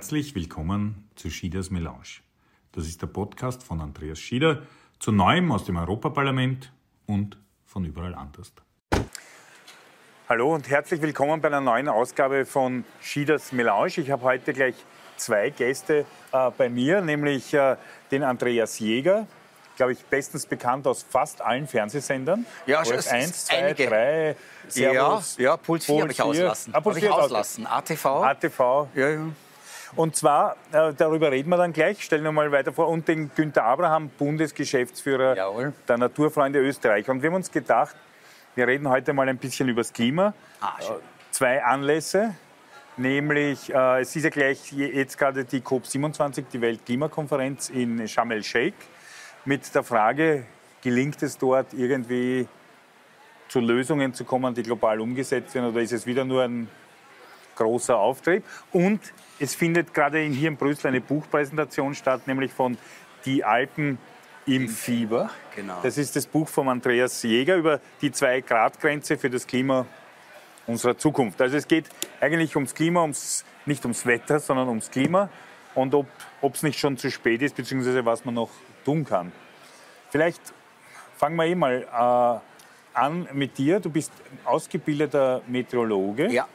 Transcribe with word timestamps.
Herzlich 0.00 0.34
willkommen 0.34 1.10
zu 1.14 1.28
Schieders 1.28 1.68
Melange. 1.68 2.22
Das 2.72 2.86
ist 2.86 3.02
der 3.02 3.06
Podcast 3.06 3.62
von 3.62 3.82
Andreas 3.82 4.18
Schieder 4.18 4.62
zu 4.98 5.12
Neuem 5.12 5.52
aus 5.52 5.66
dem 5.66 5.76
Europaparlament 5.76 6.72
und 7.04 7.36
von 7.66 7.84
überall 7.84 8.14
anders. 8.14 8.50
Hallo 10.26 10.54
und 10.54 10.70
herzlich 10.70 11.02
willkommen 11.02 11.42
bei 11.42 11.48
einer 11.48 11.60
neuen 11.60 11.90
Ausgabe 11.90 12.46
von 12.46 12.86
Schieders 13.02 13.52
Melange. 13.52 13.98
Ich 13.98 14.10
habe 14.10 14.22
heute 14.22 14.54
gleich 14.54 14.74
zwei 15.18 15.50
Gäste 15.50 16.06
äh, 16.32 16.50
bei 16.56 16.70
mir, 16.70 17.02
nämlich 17.02 17.52
äh, 17.52 17.76
den 18.10 18.22
Andreas 18.22 18.78
Jäger, 18.78 19.26
glaube 19.76 19.92
ich, 19.92 20.02
bestens 20.06 20.46
bekannt 20.46 20.86
aus 20.86 21.02
fast 21.02 21.42
allen 21.42 21.68
Fernsehsendern. 21.68 22.46
Ja, 22.64 22.78
ORF 22.78 23.06
1, 23.06 23.44
2, 23.44 23.54
einige. 23.54 23.86
3, 23.86 24.36
Servus, 24.66 25.36
ja, 25.36 25.44
ja, 25.44 25.56
Puls 25.58 25.84
4 25.84 26.00
habe 26.00 26.10
ich 26.10 26.16
Puls 26.16 26.36
4. 26.38 26.46
auslassen. 26.46 26.74
Ah, 26.74 26.80
Puls 26.80 26.96
Hab 26.96 27.02
ich 27.02 27.08
4 27.10 27.10
ist 27.10 27.22
auslassen. 27.22 27.66
ATV. 27.66 28.06
ATV. 28.06 28.88
ja, 28.94 29.08
ja. 29.10 29.26
Und 29.96 30.14
zwar, 30.16 30.56
äh, 30.72 30.92
darüber 30.94 31.30
reden 31.32 31.50
wir 31.50 31.56
dann 31.56 31.72
gleich, 31.72 32.02
stellen 32.04 32.22
wir 32.24 32.32
mal 32.32 32.50
weiter 32.52 32.72
vor, 32.72 32.88
und 32.88 33.08
den 33.08 33.30
Günter 33.34 33.64
Abraham, 33.64 34.08
Bundesgeschäftsführer 34.10 35.36
Jawohl. 35.36 35.72
der 35.88 35.98
Naturfreunde 35.98 36.60
Österreich. 36.60 37.08
Und 37.08 37.22
wir 37.22 37.30
haben 37.30 37.36
uns 37.36 37.50
gedacht, 37.50 37.96
wir 38.54 38.66
reden 38.66 38.88
heute 38.88 39.12
mal 39.12 39.28
ein 39.28 39.38
bisschen 39.38 39.68
über 39.68 39.80
das 39.80 39.92
Klima. 39.92 40.32
Ah, 40.60 40.74
schön. 40.80 40.96
Zwei 41.32 41.62
Anlässe, 41.64 42.34
nämlich 42.96 43.72
äh, 43.72 44.00
es 44.00 44.14
ist 44.14 44.24
ja 44.24 44.30
gleich 44.30 44.70
je- 44.72 44.90
jetzt 44.92 45.16
gerade 45.18 45.44
die 45.44 45.60
COP27, 45.60 46.44
die 46.52 46.60
Weltklimakonferenz 46.60 47.70
in 47.70 48.06
Sharm 48.08 48.30
el-Sheikh, 48.30 48.74
mit 49.44 49.74
der 49.74 49.82
Frage, 49.82 50.44
gelingt 50.82 51.22
es 51.22 51.36
dort 51.38 51.72
irgendwie 51.72 52.46
zu 53.48 53.60
Lösungen 53.60 54.14
zu 54.14 54.24
kommen, 54.24 54.54
die 54.54 54.62
global 54.62 55.00
umgesetzt 55.00 55.54
werden, 55.54 55.70
oder 55.70 55.80
ist 55.80 55.92
es 55.92 56.06
wieder 56.06 56.24
nur 56.24 56.42
ein 56.44 56.68
großer 57.60 57.98
Auftrieb. 57.98 58.42
Und 58.72 59.00
es 59.38 59.54
findet 59.54 59.92
gerade 59.92 60.24
in, 60.24 60.32
hier 60.32 60.48
in 60.48 60.56
Brüssel 60.56 60.88
eine 60.88 61.00
Buchpräsentation 61.00 61.94
statt, 61.94 62.26
nämlich 62.26 62.52
von 62.52 62.78
Die 63.26 63.44
Alpen 63.44 63.98
im 64.46 64.68
Fieber. 64.68 65.30
Genau. 65.54 65.78
Das 65.82 65.98
ist 65.98 66.16
das 66.16 66.26
Buch 66.26 66.48
von 66.48 66.68
Andreas 66.68 67.22
Jäger 67.22 67.56
über 67.56 67.80
die 68.00 68.10
Zwei-Grad-Grenze 68.10 69.18
für 69.18 69.28
das 69.28 69.46
Klima 69.46 69.86
unserer 70.66 70.96
Zukunft. 70.96 71.40
Also 71.42 71.56
es 71.56 71.68
geht 71.68 71.86
eigentlich 72.20 72.56
ums 72.56 72.74
Klima, 72.74 73.02
ums, 73.02 73.44
nicht 73.66 73.84
ums 73.84 74.06
Wetter, 74.06 74.40
sondern 74.40 74.68
ums 74.68 74.90
Klima 74.90 75.28
und 75.74 75.94
ob 75.94 76.06
es 76.54 76.62
nicht 76.62 76.78
schon 76.78 76.96
zu 76.96 77.10
spät 77.10 77.42
ist, 77.42 77.56
beziehungsweise 77.56 78.04
was 78.04 78.24
man 78.24 78.34
noch 78.34 78.50
tun 78.84 79.04
kann. 79.04 79.32
Vielleicht 80.10 80.40
fangen 81.16 81.36
wir 81.36 81.44
eh 81.44 81.54
mal 81.54 81.82
äh, 81.82 82.98
an 82.98 83.28
mit 83.32 83.58
dir. 83.58 83.80
Du 83.80 83.90
bist 83.90 84.12
ausgebildeter 84.44 85.42
Meteorologe. 85.46 86.28
Ja. 86.32 86.48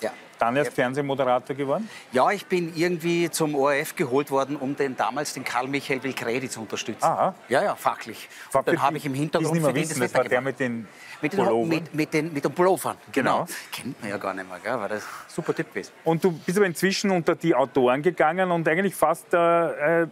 Ja. 0.00 0.10
Dann 0.38 0.56
erst 0.56 0.72
Fernsehmoderator 0.74 1.56
geworden? 1.56 1.88
ja, 2.12 2.30
ich 2.30 2.46
bin 2.46 2.72
irgendwie 2.76 3.30
zum 3.30 3.54
ORF 3.54 3.96
geholt 3.96 4.30
worden, 4.30 4.56
um 4.56 4.76
den 4.76 4.96
damals 4.96 5.32
den 5.32 5.44
Karl 5.44 5.66
Michael 5.66 6.02
Wilkredi 6.02 6.48
zu 6.48 6.60
unterstützen. 6.60 7.04
Aha. 7.04 7.34
Ja, 7.48 7.62
ja, 7.62 7.74
fachlich. 7.74 8.28
Und 8.52 8.68
dann 8.68 8.82
habe 8.82 8.96
ich 8.98 9.06
im 9.06 9.14
Hintergrund 9.14 9.52
nicht 9.54 9.62
mehr 9.62 9.70
für 9.70 9.74
den 9.74 9.82
wissen, 9.88 10.00
das 10.00 10.12
das 10.12 10.18
war 10.18 10.28
der 10.28 10.38
gemacht. 10.40 10.44
mit 10.44 10.60
den 10.60 10.88
Mit 11.22 11.32
den, 11.32 11.38
Pullovern. 11.38 11.68
mit, 11.68 11.94
mit, 11.94 12.14
den, 12.14 12.32
mit 12.32 12.44
den 12.44 12.52
Pullovern. 12.52 12.96
Genau. 13.12 13.44
Genau. 13.44 13.46
Kennt 13.72 14.00
man 14.00 14.10
ja 14.10 14.16
gar 14.18 14.34
nicht 14.34 14.48
mehr, 14.48 14.58
gell? 14.62 14.78
war 14.78 14.88
das 14.88 15.02
ein 15.02 15.08
super 15.28 15.54
Tipp 15.54 15.68
gewesen. 15.72 15.92
Und 16.04 16.22
du 16.22 16.32
bist 16.32 16.58
aber 16.58 16.66
inzwischen 16.66 17.10
unter 17.10 17.34
die 17.34 17.54
Autoren 17.54 18.02
gegangen 18.02 18.50
und 18.50 18.68
eigentlich 18.68 18.94
fast 18.94 19.32
äh, 19.32 20.02
äh, 20.02 20.06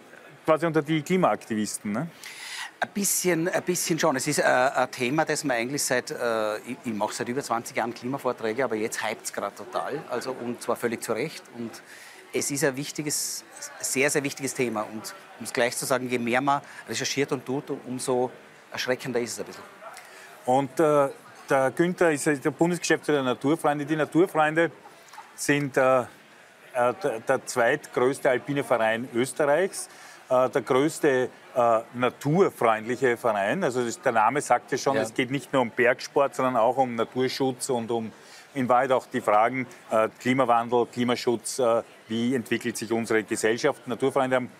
quasi 0.45 0.67
unter 0.67 0.83
die 0.83 1.03
Klimaaktivisten. 1.03 1.93
Ne? 1.93 2.09
Ein 2.85 2.91
bisschen, 2.93 3.49
ein 3.49 3.63
bisschen 3.63 3.99
schon. 3.99 4.15
Es 4.17 4.27
ist 4.27 4.41
äh, 4.41 4.43
ein 4.43 4.91
Thema, 4.91 5.25
das 5.25 5.43
man 5.43 5.57
eigentlich 5.57 5.83
seit, 5.83 6.11
äh, 6.11 6.59
ich, 6.59 6.77
ich 6.85 6.93
mache 6.93 7.15
seit 7.15 7.27
über 7.31 7.43
20 7.43 7.75
Jahren 7.75 7.95
Klimavorträge, 7.95 8.63
aber 8.63 8.75
jetzt 8.75 9.03
hypt 9.03 9.25
es 9.25 9.33
gerade 9.33 9.57
total. 9.57 10.05
Also, 10.11 10.33
und 10.33 10.61
zwar 10.61 10.77
völlig 10.77 11.03
zu 11.03 11.15
Recht. 11.15 11.43
Und 11.57 11.71
es 12.35 12.51
ist 12.51 12.63
ein 12.63 12.77
wichtiges, 12.77 13.43
sehr, 13.81 14.11
sehr 14.11 14.23
wichtiges 14.23 14.53
Thema. 14.53 14.83
Und 14.83 15.15
um 15.39 15.45
es 15.45 15.53
gleich 15.55 15.75
zu 15.75 15.87
sagen, 15.87 16.11
je 16.11 16.19
mehr 16.19 16.43
man 16.43 16.61
recherchiert 16.87 17.33
und 17.33 17.47
tut, 17.47 17.71
umso 17.87 18.31
erschreckender 18.71 19.19
ist 19.19 19.33
es 19.33 19.41
ein 19.41 19.47
bisschen. 19.47 19.65
Und 20.45 20.79
äh, 20.79 21.09
der 21.49 21.71
Günther 21.71 22.13
ist 22.13 22.27
der 22.27 22.51
Bundesgeschäftsführer 22.51 23.23
der 23.23 23.33
Naturfreunde. 23.33 23.87
Die 23.87 23.97
Naturfreunde 23.97 24.71
sind 25.35 25.79
äh, 25.79 26.01
äh, 26.01 26.05
der, 26.75 27.21
der 27.21 27.47
zweitgrößte 27.47 28.29
alpine 28.29 28.63
Verein 28.63 29.09
Österreichs, 29.15 29.89
äh, 30.29 30.51
der 30.51 30.61
größte 30.61 31.31
äh, 31.55 31.81
naturfreundliche 31.95 33.17
Verein. 33.17 33.63
Also 33.65 33.85
das, 33.85 34.01
der 34.01 34.13
Name 34.13 34.41
sagt 34.41 34.73
ja 34.73 34.79
schon, 34.79 34.97
Ja. 34.97 35.03
es 35.03 35.15
geht 35.15 35.31
nicht 35.31 35.53
nur 35.53 35.63
um 35.63 35.71
Bergsport, 35.71 36.35
sondern 36.35 36.57
auch 36.57 36.77
um 36.77 36.95
Naturschutz 36.95 37.71
und 37.71 37.91
um 37.91 38.13
in 38.55 38.69
Wahrheit 38.69 38.93
auch 38.93 39.07
die 39.07 39.21
Fragen 39.21 39.67
äh, 39.91 40.09
Klimawandel, 40.21 40.87
Klimaschutz, 40.87 41.59
äh, 41.59 41.83
wie 42.09 42.35
entwickelt 42.35 42.77
sich 42.77 42.93
unsere 42.93 43.25
Gesellschaft. 43.25 43.87
Naturfreunde 43.87 44.37
haben 44.37 44.51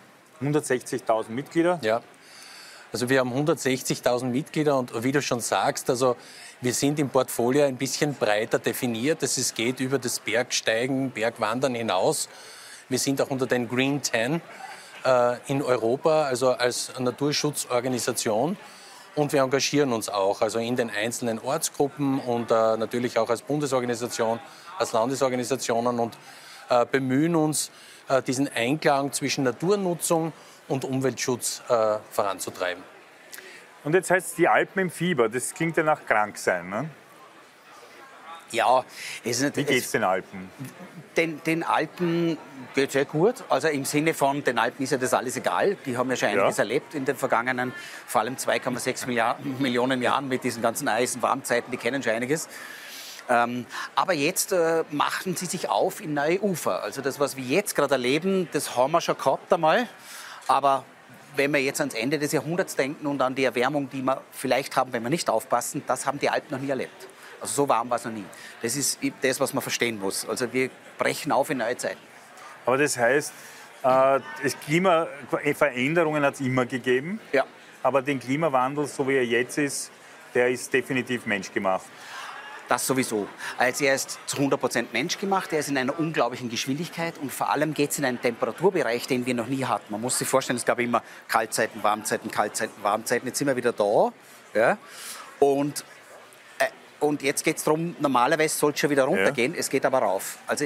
160.000 0.41 1.29
Mitglieder. 1.29 1.79
Ja. 1.81 2.01
Also 2.91 3.09
wir 3.09 3.19
haben 3.19 3.33
160.000 3.33 4.25
Mitglieder 4.25 4.77
und 4.77 5.03
wie 5.03 5.11
du 5.11 5.21
schon 5.21 5.41
sagst, 5.41 5.89
also 5.89 6.15
wir 6.61 6.73
sind 6.73 6.99
im 6.99 7.09
Portfolio 7.09 7.65
ein 7.65 7.75
bisschen 7.75 8.15
breiter 8.15 8.59
definiert. 8.59 9.21
Es 9.23 9.53
geht 9.53 9.79
über 9.81 9.99
das 9.99 10.19
Bergsteigen, 10.19 11.11
Bergwandern 11.11 11.75
hinaus. 11.75 12.29
Wir 12.87 12.99
sind 12.99 13.21
auch 13.21 13.29
unter 13.29 13.47
den 13.47 13.67
Green 13.67 14.01
10 14.01 14.35
äh, 14.35 14.39
in 15.47 15.61
Europa, 15.61 16.23
also 16.23 16.51
als 16.51 16.91
Naturschutzorganisation. 16.97 18.57
Und 19.15 19.31
wir 19.31 19.41
engagieren 19.41 19.93
uns 19.93 20.09
auch, 20.09 20.41
also 20.41 20.59
in 20.59 20.75
den 20.75 20.89
einzelnen 20.89 21.39
Ortsgruppen 21.39 22.19
und 22.19 22.51
äh, 22.51 22.77
natürlich 22.77 23.17
auch 23.17 23.29
als 23.29 23.43
Bundesorganisation, 23.43 24.39
als 24.77 24.91
Landesorganisationen 24.91 25.99
und 25.99 26.17
äh, 26.69 26.85
bemühen 26.85 27.35
uns, 27.35 27.71
äh, 28.09 28.21
diesen 28.21 28.49
Einklang 28.53 29.13
zwischen 29.13 29.45
Naturnutzung 29.45 30.33
und 30.67 30.83
Umweltschutz 30.83 31.61
äh, 31.69 31.97
voranzutreiben. 32.11 32.83
Und 33.85 33.93
jetzt 33.93 34.11
heißt 34.11 34.31
es 34.31 34.35
die 34.35 34.47
Alpen 34.47 34.79
im 34.79 34.89
Fieber. 34.89 35.29
Das 35.29 35.53
klingt 35.53 35.77
ja 35.77 35.83
nach 35.83 36.05
Kranksein. 36.05 36.69
Ne? 36.69 36.89
Ja, 38.51 38.83
es 39.23 39.37
ist 39.37 39.43
nicht, 39.43 39.57
Wie 39.57 39.61
es- 39.61 39.67
geht's 39.67 39.91
den 39.91 40.03
Alpen? 40.03 40.49
Den, 41.17 41.41
den 41.45 41.63
Alpen 41.63 42.37
geht 42.73 42.91
sehr 42.91 43.05
gut. 43.05 43.35
Also 43.49 43.69
im 43.69 43.85
Sinne 43.85 44.13
von, 44.13 44.43
den 44.43 44.59
Alpen 44.59 44.83
ist 44.83 44.91
ja 44.91 44.97
das 44.97 45.13
alles 45.13 45.37
egal. 45.37 45.77
Die 45.85 45.97
haben 45.97 46.09
ja 46.09 46.15
schon 46.17 46.29
einiges 46.29 46.57
Ja. 46.57 46.63
erlebt 46.63 46.93
in 46.93 47.05
den 47.05 47.15
vergangenen, 47.15 47.73
vor 48.05 48.21
allem 48.21 48.35
2,6 48.35 49.07
Milliarden, 49.07 49.61
Millionen 49.61 50.01
Jahren 50.01 50.27
mit 50.27 50.43
diesen 50.43 50.61
ganzen 50.61 50.87
Eis- 50.89 51.15
und 51.15 51.21
Warmzeiten. 51.21 51.71
Die 51.71 51.77
kennen 51.77 52.03
schon 52.03 52.11
einiges. 52.13 52.49
Ähm, 53.29 53.65
aber 53.95 54.13
jetzt 54.13 54.51
äh, 54.51 54.83
machen 54.91 55.35
sie 55.35 55.45
sich 55.47 55.69
auf 55.69 56.01
in 56.01 56.13
neue 56.13 56.39
Ufer. 56.41 56.83
Also 56.83 57.01
das, 57.01 57.19
was 57.19 57.37
wir 57.37 57.43
jetzt 57.45 57.75
gerade 57.75 57.93
erleben, 57.95 58.47
das 58.51 58.75
haben 58.75 58.91
wir 58.91 59.01
schon 59.01 59.17
gehabt 59.17 59.51
einmal. 59.51 59.87
Aber 60.47 60.83
wenn 61.35 61.51
wir 61.53 61.61
jetzt 61.61 61.79
ans 61.79 61.95
Ende 61.95 62.19
des 62.19 62.33
Jahrhunderts 62.33 62.75
denken 62.75 63.07
und 63.07 63.21
an 63.21 63.33
die 63.35 63.45
Erwärmung, 63.45 63.89
die 63.89 64.01
wir 64.03 64.21
vielleicht 64.31 64.75
haben, 64.75 64.93
wenn 64.93 65.01
wir 65.01 65.09
nicht 65.09 65.29
aufpassen, 65.29 65.81
das 65.87 66.05
haben 66.05 66.19
die 66.19 66.29
Alpen 66.29 66.51
noch 66.55 66.59
nie 66.61 66.69
erlebt. 66.69 67.07
Also 67.41 67.63
so 67.63 67.69
warm 67.69 67.89
war 67.89 67.97
es 67.97 68.05
noch 68.05 68.11
nie. 68.11 68.25
Das 68.61 68.75
ist 68.75 68.99
das, 69.21 69.39
was 69.39 69.53
man 69.53 69.61
verstehen 69.61 69.99
muss. 69.99 70.27
Also 70.27 70.51
wir 70.51 70.69
brechen 70.97 71.31
auf 71.31 71.49
in 71.49 71.57
neue 71.57 71.77
Zeiten. 71.77 71.99
Aber 72.65 72.77
das 72.77 72.97
heißt, 72.97 73.31
äh, 73.83 74.19
das 74.43 74.59
Klima, 74.65 75.07
Veränderungen 75.55 76.23
hat 76.23 76.35
es 76.35 76.41
immer 76.41 76.65
gegeben. 76.65 77.19
Ja. 77.31 77.45
Aber 77.83 78.01
den 78.01 78.19
Klimawandel, 78.19 78.87
so 78.87 79.07
wie 79.07 79.15
er 79.15 79.25
jetzt 79.25 79.57
ist, 79.57 79.91
der 80.33 80.49
ist 80.49 80.73
definitiv 80.73 81.25
menschgemacht. 81.25 81.85
Das 82.67 82.87
sowieso. 82.87 83.27
Also 83.59 83.85
er 83.85 83.93
ist 83.93 84.17
zu 84.25 84.37
100% 84.37 84.85
menschgemacht, 84.91 85.53
er 85.53 85.59
ist 85.59 85.69
in 85.69 85.77
einer 85.77 85.99
unglaublichen 85.99 86.49
Geschwindigkeit 86.49 87.15
und 87.19 87.31
vor 87.31 87.51
allem 87.51 87.75
geht 87.75 87.91
es 87.91 87.99
in 87.99 88.05
einen 88.05 88.19
Temperaturbereich, 88.19 89.05
den 89.05 89.25
wir 89.27 89.35
noch 89.35 89.45
nie 89.45 89.65
hatten. 89.65 89.85
Man 89.91 90.01
muss 90.01 90.17
sich 90.17 90.27
vorstellen, 90.27 90.57
es 90.57 90.65
gab 90.65 90.79
immer 90.79 91.03
Kaltzeiten, 91.27 91.83
Warmzeiten, 91.83 92.31
Kaltzeiten, 92.31 92.73
Warmzeiten. 92.81 93.27
Jetzt 93.27 93.37
sind 93.37 93.47
wir 93.47 93.55
wieder 93.55 93.71
da. 93.71 94.11
Ja? 94.55 94.77
Und, 95.39 95.81
äh, 95.81 95.94
und 97.05 97.21
jetzt 97.21 97.43
geht 97.43 97.57
es 97.57 97.63
darum, 97.63 97.95
normalerweise 97.99 98.57
soll 98.57 98.71
es 98.71 98.79
schon 98.79 98.89
wieder 98.89 99.03
runtergehen, 99.05 99.55
es 99.57 99.69
geht 99.69 99.85
aber 99.85 99.99
rauf. 99.99 100.37
Also 100.47 100.65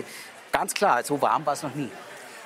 ganz 0.51 0.73
klar, 0.73 1.03
so 1.03 1.21
warm 1.21 1.45
war 1.45 1.53
es 1.53 1.63
noch 1.63 1.75
nie. 1.75 1.89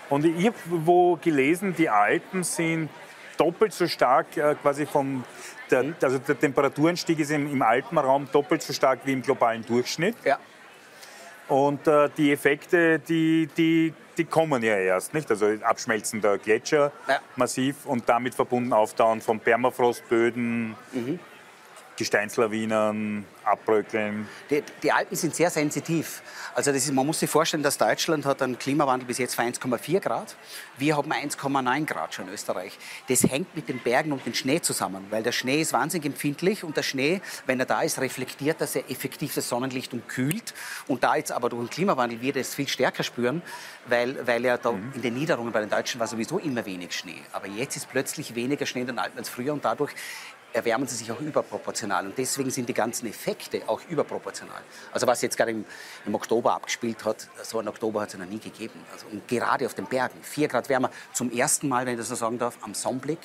Und 0.09 0.25
ich 0.25 0.45
habe 0.45 0.55
wo 0.67 1.15
gelesen, 1.15 1.75
die 1.75 1.89
Alpen 1.89 2.43
sind 2.43 2.89
doppelt 3.37 3.73
so 3.73 3.87
stark 3.87 4.37
äh, 4.37 4.55
quasi 4.61 4.85
vom, 4.85 5.23
der, 5.71 5.93
also 6.01 6.19
der 6.19 6.39
Temperaturanstieg 6.39 7.19
ist 7.19 7.31
im, 7.31 7.51
im 7.51 7.61
Alpenraum 7.61 8.27
doppelt 8.31 8.61
so 8.61 8.73
stark 8.73 8.99
wie 9.05 9.13
im 9.13 9.21
globalen 9.21 9.65
Durchschnitt. 9.65 10.15
Ja. 10.23 10.37
Und 11.47 11.87
äh, 11.87 12.09
die 12.15 12.31
Effekte, 12.31 12.99
die, 12.99 13.49
die, 13.57 13.93
die 14.17 14.25
kommen 14.25 14.63
ja 14.63 14.77
erst, 14.77 15.13
nicht? 15.13 15.29
Also 15.29 15.47
Abschmelzen 15.63 16.21
der 16.21 16.37
Gletscher 16.37 16.91
Ja. 17.07 17.19
massiv 17.35 17.85
und 17.85 18.07
damit 18.07 18.35
verbunden 18.35 18.71
Auftauen 18.71 19.19
von 19.19 19.39
Permafrostböden. 19.39 20.75
Gesteinslawinen, 21.95 23.25
Abbröckeln. 23.43 24.27
Die, 24.49 24.63
die, 24.81 24.91
Alpen 24.91 25.15
sind 25.15 25.35
sehr 25.35 25.49
sensitiv. 25.49 26.21
Also 26.55 26.71
ist, 26.71 26.91
man 26.91 27.05
muss 27.05 27.19
sich 27.19 27.29
vorstellen, 27.29 27.61
dass 27.61 27.77
Deutschland 27.77 28.25
hat 28.25 28.41
einen 28.41 28.57
Klimawandel 28.57 29.05
bis 29.05 29.19
jetzt 29.19 29.35
von 29.35 29.45
1,4 29.45 29.99
Grad. 29.99 30.35
Wir 30.77 30.97
haben 30.97 31.11
1,9 31.11 31.85
Grad 31.85 32.13
schon 32.13 32.27
in 32.27 32.33
Österreich. 32.33 32.77
Das 33.09 33.23
hängt 33.23 33.55
mit 33.55 33.69
den 33.69 33.79
Bergen 33.79 34.11
und 34.11 34.25
dem 34.25 34.33
Schnee 34.33 34.59
zusammen, 34.61 35.05
weil 35.11 35.21
der 35.21 35.31
Schnee 35.31 35.61
ist 35.61 35.73
wahnsinnig 35.73 36.05
empfindlich 36.07 36.63
und 36.63 36.77
der 36.77 36.83
Schnee, 36.83 37.21
wenn 37.45 37.59
er 37.59 37.65
da 37.65 37.81
ist, 37.81 37.99
reflektiert 37.99 38.59
er 38.61 38.67
sehr 38.67 38.89
effektiv 38.89 39.35
das 39.35 39.49
Sonnenlicht 39.49 39.93
und 39.93 40.07
kühlt. 40.09 40.53
Und 40.87 41.03
da 41.03 41.15
jetzt 41.15 41.31
aber 41.31 41.49
durch 41.49 41.63
den 41.63 41.69
Klimawandel 41.69 42.21
wir 42.21 42.33
das 42.33 42.55
viel 42.55 42.67
stärker 42.67 43.03
spüren, 43.03 43.43
weil, 43.85 44.25
weil 44.25 44.43
ja 44.43 44.57
da 44.57 44.71
mhm. 44.71 44.93
in 44.95 45.01
den 45.01 45.13
Niederungen 45.13 45.51
bei 45.51 45.59
den 45.59 45.69
Deutschen 45.69 45.99
war 45.99 46.07
sowieso 46.07 46.39
immer 46.39 46.65
wenig 46.65 46.93
Schnee. 46.93 47.21
Aber 47.33 47.47
jetzt 47.47 47.75
ist 47.75 47.89
plötzlich 47.91 48.33
weniger 48.33 48.65
Schnee 48.65 48.81
in 48.81 48.87
den 48.87 48.99
Alpen 48.99 49.19
als 49.19 49.29
früher 49.29 49.53
und 49.53 49.63
dadurch 49.63 49.93
erwärmen 50.53 50.87
sie 50.87 50.95
sich 50.95 51.11
auch 51.11 51.19
überproportional. 51.19 52.05
Und 52.05 52.17
deswegen 52.17 52.51
sind 52.51 52.69
die 52.69 52.73
ganzen 52.73 53.07
Effekte 53.07 53.61
auch 53.67 53.81
überproportional. 53.89 54.61
Also 54.91 55.07
was 55.07 55.21
jetzt 55.21 55.35
gerade 55.35 55.51
im, 55.51 55.65
im 56.05 56.15
Oktober 56.15 56.53
abgespielt 56.53 57.03
hat, 57.03 57.27
so 57.41 57.59
einen 57.59 57.67
Oktober 57.67 58.01
hat 58.01 58.09
es 58.09 58.17
noch 58.17 58.25
nie 58.25 58.39
gegeben. 58.39 58.79
Also, 58.91 59.07
und 59.07 59.27
gerade 59.27 59.65
auf 59.65 59.73
den 59.73 59.85
Bergen, 59.85 60.19
vier 60.21 60.47
Grad 60.47 60.69
wärmer, 60.69 60.91
zum 61.11 61.31
ersten 61.31 61.67
Mal, 61.67 61.85
wenn 61.85 61.93
ich 61.93 61.99
das 61.99 62.09
so 62.09 62.15
sagen 62.15 62.37
darf, 62.37 62.57
am 62.61 62.73
Sonnenblick, 62.73 63.19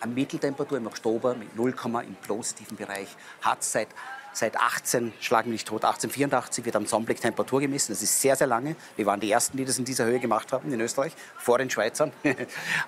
eine 0.00 0.12
Mitteltemperatur 0.12 0.78
im 0.78 0.86
Oktober 0.86 1.34
mit 1.34 1.56
0, 1.56 1.74
im 2.06 2.16
positiven 2.26 2.76
Bereich, 2.76 3.08
hat 3.40 3.60
es 3.60 3.72
seit 3.72 3.88
Seit 4.34 4.56
18, 4.56 5.12
schlagen 5.20 5.50
mich 5.50 5.64
tot, 5.64 5.84
1884 5.84 6.64
wird 6.64 6.74
am 6.74 6.86
Sonnenblick 6.86 7.20
Temperatur 7.20 7.60
gemessen. 7.60 7.92
Das 7.92 8.02
ist 8.02 8.20
sehr, 8.20 8.34
sehr 8.34 8.48
lange. 8.48 8.74
Wir 8.96 9.06
waren 9.06 9.20
die 9.20 9.30
Ersten, 9.30 9.56
die 9.56 9.64
das 9.64 9.78
in 9.78 9.84
dieser 9.84 10.06
Höhe 10.06 10.18
gemacht 10.18 10.52
haben 10.52 10.72
in 10.72 10.80
Österreich, 10.80 11.12
vor 11.38 11.58
den 11.58 11.70
Schweizern. 11.70 12.12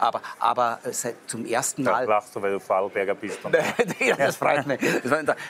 aber, 0.00 0.20
aber 0.40 0.80
äh, 0.82 0.92
seit, 0.92 1.14
zum 1.28 1.46
ersten 1.46 1.84
Mal... 1.84 2.04
Da 2.04 2.14
lachst 2.14 2.34
du, 2.34 2.42
weil 2.42 2.52
du 2.52 2.60
Vorarlberger 2.60 3.14
bist. 3.14 3.38
ja, 4.00 4.16
das 4.16 4.36
freut 4.36 4.66
mich. 4.66 4.80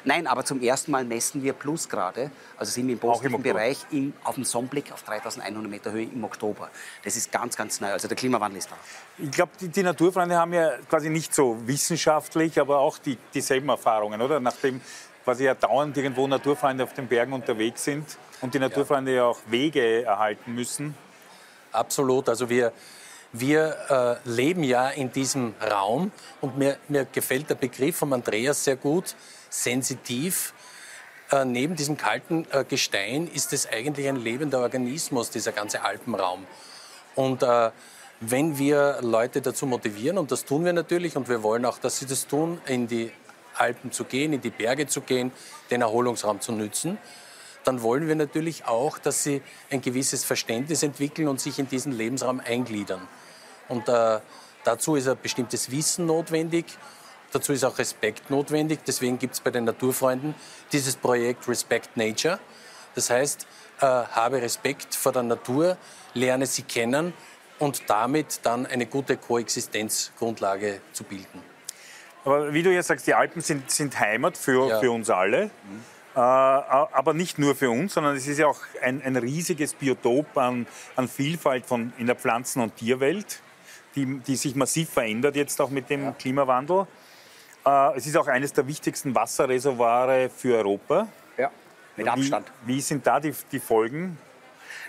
Nein, 0.04 0.26
aber 0.26 0.44
zum 0.44 0.60
ersten 0.60 0.90
Mal 0.90 1.04
messen 1.04 1.42
wir 1.42 1.54
Plusgrade, 1.54 2.30
also 2.58 2.70
sind 2.70 2.86
wir 2.86 2.92
im 2.92 2.98
positiven 2.98 3.42
Bereich 3.42 3.78
im, 3.90 4.12
auf 4.22 4.34
dem 4.34 4.44
Sonnenblick 4.44 4.92
auf 4.92 5.02
3100 5.02 5.70
Meter 5.70 5.92
Höhe 5.92 6.04
im 6.04 6.24
Oktober. 6.24 6.68
Das 7.04 7.16
ist 7.16 7.32
ganz, 7.32 7.56
ganz 7.56 7.80
neu. 7.80 7.90
Also 7.90 8.06
der 8.06 8.16
Klimawandel 8.18 8.58
ist 8.58 8.70
da. 8.70 8.76
Ich 9.18 9.30
glaube, 9.30 9.52
die, 9.58 9.68
die, 9.68 9.82
Naturfreunde 9.82 10.36
haben 10.36 10.52
ja 10.52 10.72
quasi 10.90 11.08
nicht 11.08 11.34
so 11.34 11.56
wissenschaftlich, 11.66 12.60
aber 12.60 12.80
auch 12.80 12.98
die, 12.98 13.16
dieselben 13.32 13.70
Erfahrungen, 13.70 14.20
oder? 14.20 14.40
Nachdem 14.40 14.80
quasi 15.26 15.42
ja 15.42 15.54
dauernd 15.54 15.96
irgendwo 15.96 16.24
Naturfreunde 16.28 16.84
auf 16.84 16.94
den 16.94 17.08
Bergen 17.08 17.32
unterwegs 17.32 17.82
sind 17.82 18.16
und 18.42 18.54
die 18.54 18.60
Naturfreunde 18.60 19.10
ja, 19.10 19.16
ja 19.16 19.24
auch 19.24 19.38
Wege 19.48 20.04
erhalten 20.04 20.54
müssen. 20.54 20.94
Absolut. 21.72 22.28
Also 22.28 22.48
wir, 22.48 22.72
wir 23.32 24.20
äh, 24.24 24.28
leben 24.28 24.62
ja 24.62 24.88
in 24.88 25.10
diesem 25.10 25.54
Raum 25.68 26.12
und 26.40 26.56
mir, 26.56 26.76
mir 26.86 27.06
gefällt 27.06 27.50
der 27.50 27.56
Begriff 27.56 27.96
von 27.96 28.12
Andreas 28.12 28.62
sehr 28.62 28.76
gut, 28.76 29.16
sensitiv. 29.50 30.54
Äh, 31.32 31.44
neben 31.44 31.74
diesem 31.74 31.96
kalten 31.96 32.46
äh, 32.52 32.62
Gestein 32.62 33.26
ist 33.26 33.52
es 33.52 33.68
eigentlich 33.68 34.06
ein 34.06 34.14
lebender 34.14 34.60
Organismus, 34.60 35.30
dieser 35.30 35.50
ganze 35.50 35.82
Alpenraum. 35.82 36.46
Und 37.16 37.42
äh, 37.42 37.72
wenn 38.20 38.58
wir 38.58 38.98
Leute 39.02 39.42
dazu 39.42 39.66
motivieren, 39.66 40.18
und 40.18 40.30
das 40.30 40.44
tun 40.44 40.64
wir 40.64 40.72
natürlich, 40.72 41.16
und 41.16 41.28
wir 41.28 41.42
wollen 41.42 41.64
auch, 41.64 41.78
dass 41.80 41.98
sie 41.98 42.06
das 42.06 42.28
tun, 42.28 42.60
in 42.66 42.86
die 42.86 43.10
Alpen 43.58 43.92
zu 43.92 44.04
gehen, 44.04 44.32
in 44.32 44.40
die 44.40 44.50
Berge 44.50 44.86
zu 44.86 45.00
gehen, 45.00 45.32
den 45.70 45.82
Erholungsraum 45.82 46.40
zu 46.40 46.52
nützen, 46.52 46.98
dann 47.64 47.82
wollen 47.82 48.06
wir 48.06 48.14
natürlich 48.14 48.64
auch, 48.66 48.98
dass 48.98 49.24
sie 49.24 49.42
ein 49.70 49.80
gewisses 49.80 50.24
Verständnis 50.24 50.82
entwickeln 50.82 51.26
und 51.26 51.40
sich 51.40 51.58
in 51.58 51.68
diesen 51.68 51.92
Lebensraum 51.92 52.40
eingliedern. 52.40 53.08
Und 53.68 53.88
äh, 53.88 54.20
dazu 54.62 54.94
ist 54.94 55.08
ein 55.08 55.18
bestimmtes 55.20 55.70
Wissen 55.72 56.06
notwendig, 56.06 56.66
dazu 57.32 57.52
ist 57.52 57.64
auch 57.64 57.78
Respekt 57.78 58.30
notwendig. 58.30 58.80
Deswegen 58.86 59.18
gibt 59.18 59.34
es 59.34 59.40
bei 59.40 59.50
den 59.50 59.64
Naturfreunden 59.64 60.36
dieses 60.70 60.94
Projekt 60.94 61.48
Respect 61.48 61.96
Nature. 61.96 62.38
Das 62.94 63.10
heißt, 63.10 63.46
äh, 63.80 63.84
habe 63.84 64.40
Respekt 64.40 64.94
vor 64.94 65.12
der 65.12 65.24
Natur, 65.24 65.76
lerne 66.14 66.46
sie 66.46 66.62
kennen 66.62 67.12
und 67.58 67.82
damit 67.88 68.40
dann 68.44 68.64
eine 68.66 68.86
gute 68.86 69.16
Koexistenzgrundlage 69.16 70.80
zu 70.92 71.02
bilden. 71.04 71.55
Aber 72.26 72.52
wie 72.52 72.62
du 72.64 72.72
ja 72.72 72.82
sagst, 72.82 73.06
die 73.06 73.14
Alpen 73.14 73.40
sind, 73.40 73.70
sind 73.70 73.98
Heimat 74.00 74.36
für, 74.36 74.68
ja. 74.68 74.80
für 74.80 74.90
uns 74.90 75.08
alle. 75.10 75.46
Mhm. 75.46 75.50
Äh, 76.16 76.18
aber 76.18 77.14
nicht 77.14 77.38
nur 77.38 77.54
für 77.54 77.70
uns, 77.70 77.94
sondern 77.94 78.16
es 78.16 78.26
ist 78.26 78.38
ja 78.38 78.48
auch 78.48 78.60
ein, 78.82 79.00
ein 79.02 79.16
riesiges 79.16 79.74
Biotop 79.74 80.36
an, 80.36 80.66
an, 80.96 81.08
Vielfalt 81.08 81.66
von, 81.66 81.92
in 81.98 82.06
der 82.06 82.16
Pflanzen- 82.16 82.62
und 82.62 82.74
Tierwelt, 82.74 83.40
die, 83.94 84.18
die 84.18 84.34
sich 84.34 84.56
massiv 84.56 84.90
verändert 84.90 85.36
jetzt 85.36 85.60
auch 85.60 85.70
mit 85.70 85.88
dem 85.88 86.02
ja. 86.02 86.12
Klimawandel. 86.12 86.88
Äh, 87.64 87.96
es 87.96 88.06
ist 88.08 88.16
auch 88.16 88.26
eines 88.26 88.52
der 88.52 88.66
wichtigsten 88.66 89.14
Wasserreservoire 89.14 90.28
für 90.28 90.56
Europa. 90.56 91.06
Ja, 91.38 91.52
mit 91.96 92.08
Abstand. 92.08 92.50
Wie, 92.64 92.76
wie 92.76 92.80
sind 92.80 93.06
da 93.06 93.20
die, 93.20 93.34
die 93.52 93.60
Folgen? 93.60 94.18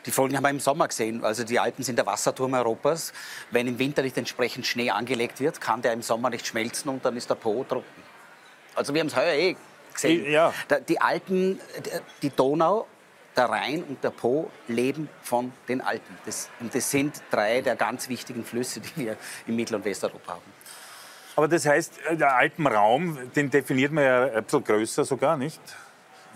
Die 0.08 0.12
Folgen 0.12 0.38
haben 0.38 0.44
wir 0.44 0.50
im 0.50 0.62
Sommer 0.62 0.88
gesehen. 0.88 1.24
Also 1.26 1.44
die 1.44 1.60
Alpen 1.60 1.84
sind 1.84 1.98
der 1.98 2.06
Wasserturm 2.06 2.54
Europas. 2.54 3.12
Wenn 3.52 3.68
im 3.68 3.78
Winter 3.78 4.02
nicht 4.02 4.18
entsprechend 4.18 4.66
Schnee 4.66 4.90
angelegt 4.90 5.42
wird, 5.42 5.60
kann 5.60 5.82
der 5.82 5.92
im 5.92 6.02
Sommer 6.02 6.30
nicht 6.30 6.48
schmelzen 6.48 6.90
und 6.90 7.04
dann 7.04 7.18
ist 7.18 7.30
der 7.30 7.36
Po 7.36 7.66
trocken. 7.68 8.04
Also 8.74 8.94
wir 8.94 9.02
haben 9.02 9.08
es 9.08 9.16
heuer 9.18 9.34
eh 9.34 9.58
gesehen. 9.94 10.32
Ja. 10.32 10.54
Die 10.88 11.02
Alpen, 11.02 11.60
die 12.22 12.30
Donau, 12.30 12.88
der 13.36 13.50
Rhein 13.50 13.84
und 13.84 14.02
der 14.02 14.12
Po 14.12 14.50
leben 14.70 15.10
von 15.22 15.52
den 15.68 15.82
Alpen. 15.82 16.18
Das, 16.26 16.50
und 16.62 16.74
das 16.74 16.90
sind 16.90 17.22
drei 17.30 17.60
der 17.60 17.76
ganz 17.76 18.08
wichtigen 18.08 18.46
Flüsse, 18.46 18.80
die 18.80 18.96
wir 18.96 19.18
in 19.46 19.58
Mittel- 19.58 19.76
und 19.76 19.84
Westeuropa 19.84 20.36
haben. 20.36 20.54
Aber 21.36 21.50
das 21.50 21.66
heißt, 21.66 22.00
der 22.14 22.34
Alpenraum, 22.34 23.32
den 23.36 23.50
definiert 23.50 23.92
man 23.92 24.06
ja 24.06 24.24
ein 24.24 24.44
bisschen 24.46 24.64
größer 24.64 25.04
sogar, 25.04 25.36
nicht? 25.36 25.62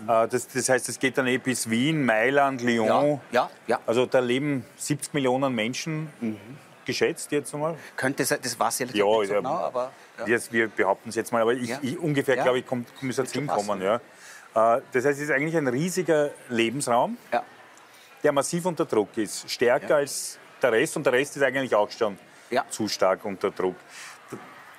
Äh, 0.08 0.28
das, 0.28 0.48
das, 0.48 0.68
heißt, 0.68 0.88
es 0.88 0.98
geht 0.98 1.18
dann 1.18 1.26
eh 1.26 1.38
bis 1.38 1.68
Wien, 1.68 2.04
Mailand, 2.04 2.62
Lyon. 2.62 2.86
Ja, 2.86 3.20
ja. 3.32 3.50
ja. 3.66 3.80
Also 3.86 4.06
da 4.06 4.20
leben 4.20 4.64
70 4.76 5.14
Millionen 5.14 5.54
Menschen. 5.54 6.12
Mhm. 6.20 6.38
Geschätzt 6.84 7.30
jetzt 7.30 7.54
einmal? 7.54 7.76
Könnte 7.96 8.24
sein, 8.24 8.38
das 8.42 8.58
weiß 8.58 8.80
ich 8.80 8.94
ja, 8.94 9.04
nicht 9.04 9.28
so 9.28 9.34
genau, 9.34 9.50
aber... 9.50 9.92
Ja. 10.18 10.26
Jetzt, 10.26 10.52
wir 10.52 10.66
behaupten 10.66 11.10
es 11.10 11.14
jetzt 11.14 11.32
mal, 11.32 11.42
aber 11.42 11.54
ich, 11.54 11.68
ja. 11.68 11.78
ich 11.80 11.96
ungefähr, 11.96 12.36
glaube 12.36 12.58
ich, 12.58 12.66
kommt, 12.66 12.88
müsste 13.02 13.22
es 13.22 13.32
hinkommen. 13.32 13.80
Ja. 13.80 13.96
Äh, 14.54 14.82
das 14.92 15.04
heißt, 15.04 15.18
es 15.18 15.20
ist 15.20 15.30
eigentlich 15.30 15.56
ein 15.56 15.68
riesiger 15.68 16.30
Lebensraum, 16.48 17.16
der 18.22 18.32
massiv 18.32 18.66
unter 18.66 18.84
Druck 18.84 19.16
ist. 19.16 19.48
Stärker 19.48 19.96
als 19.96 20.38
der 20.60 20.72
Rest 20.72 20.96
und 20.96 21.06
der 21.06 21.12
Rest 21.12 21.36
ist 21.36 21.42
eigentlich 21.42 21.74
auch 21.74 21.90
schon 21.90 22.18
zu 22.68 22.88
stark 22.88 23.24
unter 23.24 23.50
Druck. 23.50 23.76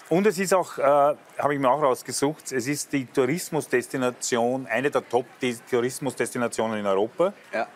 Und 0.10 0.28
es 0.28 0.38
ist 0.38 0.54
auch, 0.54 0.78
äh, 0.78 0.82
habe 0.82 1.54
ich 1.54 1.60
mir 1.60 1.70
auch 1.70 1.82
rausgesucht, 1.82 2.52
es 2.52 2.68
ist 2.68 2.92
die 2.92 3.06
Tourismusdestination, 3.06 4.68
eine 4.68 4.92
der 4.92 5.08
Top-Tourismusdestinationen 5.08 6.80
in 6.80 6.86
Europa. 6.86 7.34
Ja. 7.52 7.68